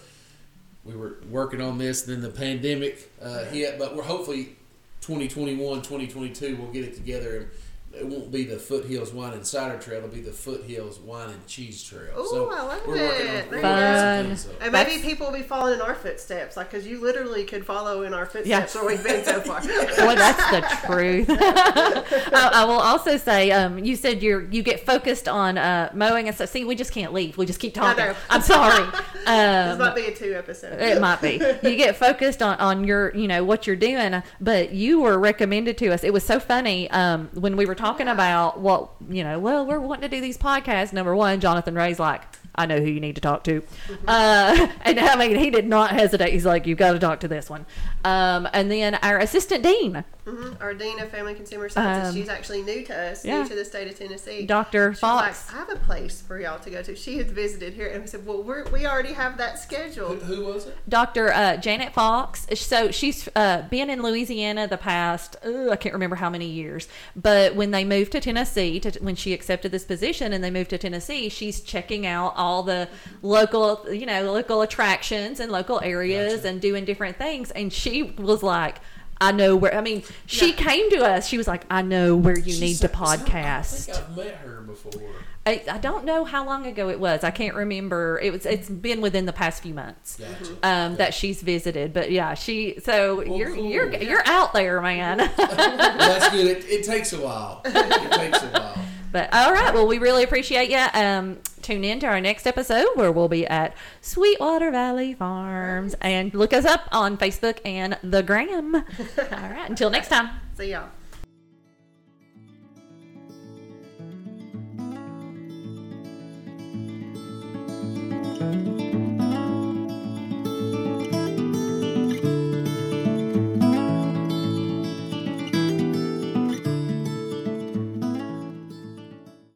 [0.85, 4.57] we were working on this, then the pandemic uh, hit, but we're hopefully
[5.03, 7.51] 2021, 2022 we'll get it together.
[7.95, 9.99] It won't be the Foothills Wine and Cider Trail.
[9.99, 12.19] It'll be the Foothills Wine and Cheese Trail.
[12.19, 13.51] Ooh, so I love we're it.
[13.51, 14.25] working on Fun.
[14.27, 14.51] things, so.
[14.63, 17.67] And maybe That's- people will be following in our footsteps, like because you literally could
[17.67, 18.61] follow in our Yeah.
[18.63, 19.61] footsteps where we've been so far.
[20.03, 21.27] Well, that's the truth.
[21.31, 26.27] I, I will also say, um, you said you're you get focused on uh, mowing
[26.29, 26.49] and stuff.
[26.51, 27.37] See, we just can't leave.
[27.37, 28.15] We just keep talking.
[28.31, 28.85] I'm sorry.
[29.15, 30.81] this Um, might be a two episode.
[30.81, 31.33] it might be.
[31.63, 35.77] You get focused on, on your, you know, what you're doing, but you were recommended
[35.79, 36.05] to us.
[36.05, 39.81] It was so funny um, when we were talking about what, you know, well, we're
[39.81, 40.93] wanting to do these podcasts.
[40.93, 42.23] Number one, Jonathan Ray's like,
[42.55, 43.63] I know who you need to talk to.
[44.07, 46.33] Uh, and I mean, he did not hesitate.
[46.33, 47.65] He's like, you've got to talk to this one.
[48.05, 52.29] Um, and then our assistant dean, hmm Our dean of family consumer sciences, Um, she's
[52.29, 53.43] actually new to us, yeah.
[53.43, 54.45] new to the state of Tennessee.
[54.47, 54.93] Dr.
[54.93, 55.47] She's Fox.
[55.49, 56.95] like, I have a place for y'all to go to.
[56.95, 60.23] She had visited here, and we said, "Well, we're, we already have that Who, scheduled."
[60.23, 60.77] who was it?
[60.89, 61.33] Dr.
[61.33, 62.47] Uh, Janet Fox.
[62.55, 66.87] So she's uh, been in Louisiana the past, uh, I can't remember how many years.
[67.17, 70.71] But when they moved to Tennessee, to, when she accepted this position and they moved
[70.71, 72.89] to Tennessee, she's checking out all the
[73.23, 76.49] local, you know, local attractions and local areas Gotcha.
[76.49, 77.51] and doing different things.
[77.53, 78.77] And she was like,
[79.21, 79.73] I know where.
[79.75, 80.57] I mean, she Yeah.
[80.57, 81.29] came to us.
[81.29, 84.17] She was like, "I know where you She need to said- podcast." I think I've
[84.17, 85.01] met her before.
[85.47, 87.23] I, I don't know how long ago it was.
[87.23, 88.19] I can't remember.
[88.21, 88.45] It was.
[88.47, 90.57] It's been within the past few months Gotcha.
[90.65, 91.93] um, that she's visited.
[91.93, 92.81] But yeah, she.
[92.83, 93.65] So Well, you're cool.
[93.71, 95.19] you're you're out there, man.
[95.19, 96.47] well, that's good.
[96.47, 97.63] It, it takes a while.
[97.65, 98.79] It takes a while.
[99.13, 100.85] But all right, well, we really appreciate you.
[100.95, 106.33] Um, tune in to our next episode where we'll be at Sweetwater Valley Farms and
[106.35, 108.75] look us up on Facebook and the Gram.
[108.75, 108.83] all
[109.31, 110.31] right, until next time.
[110.57, 110.89] See y'all.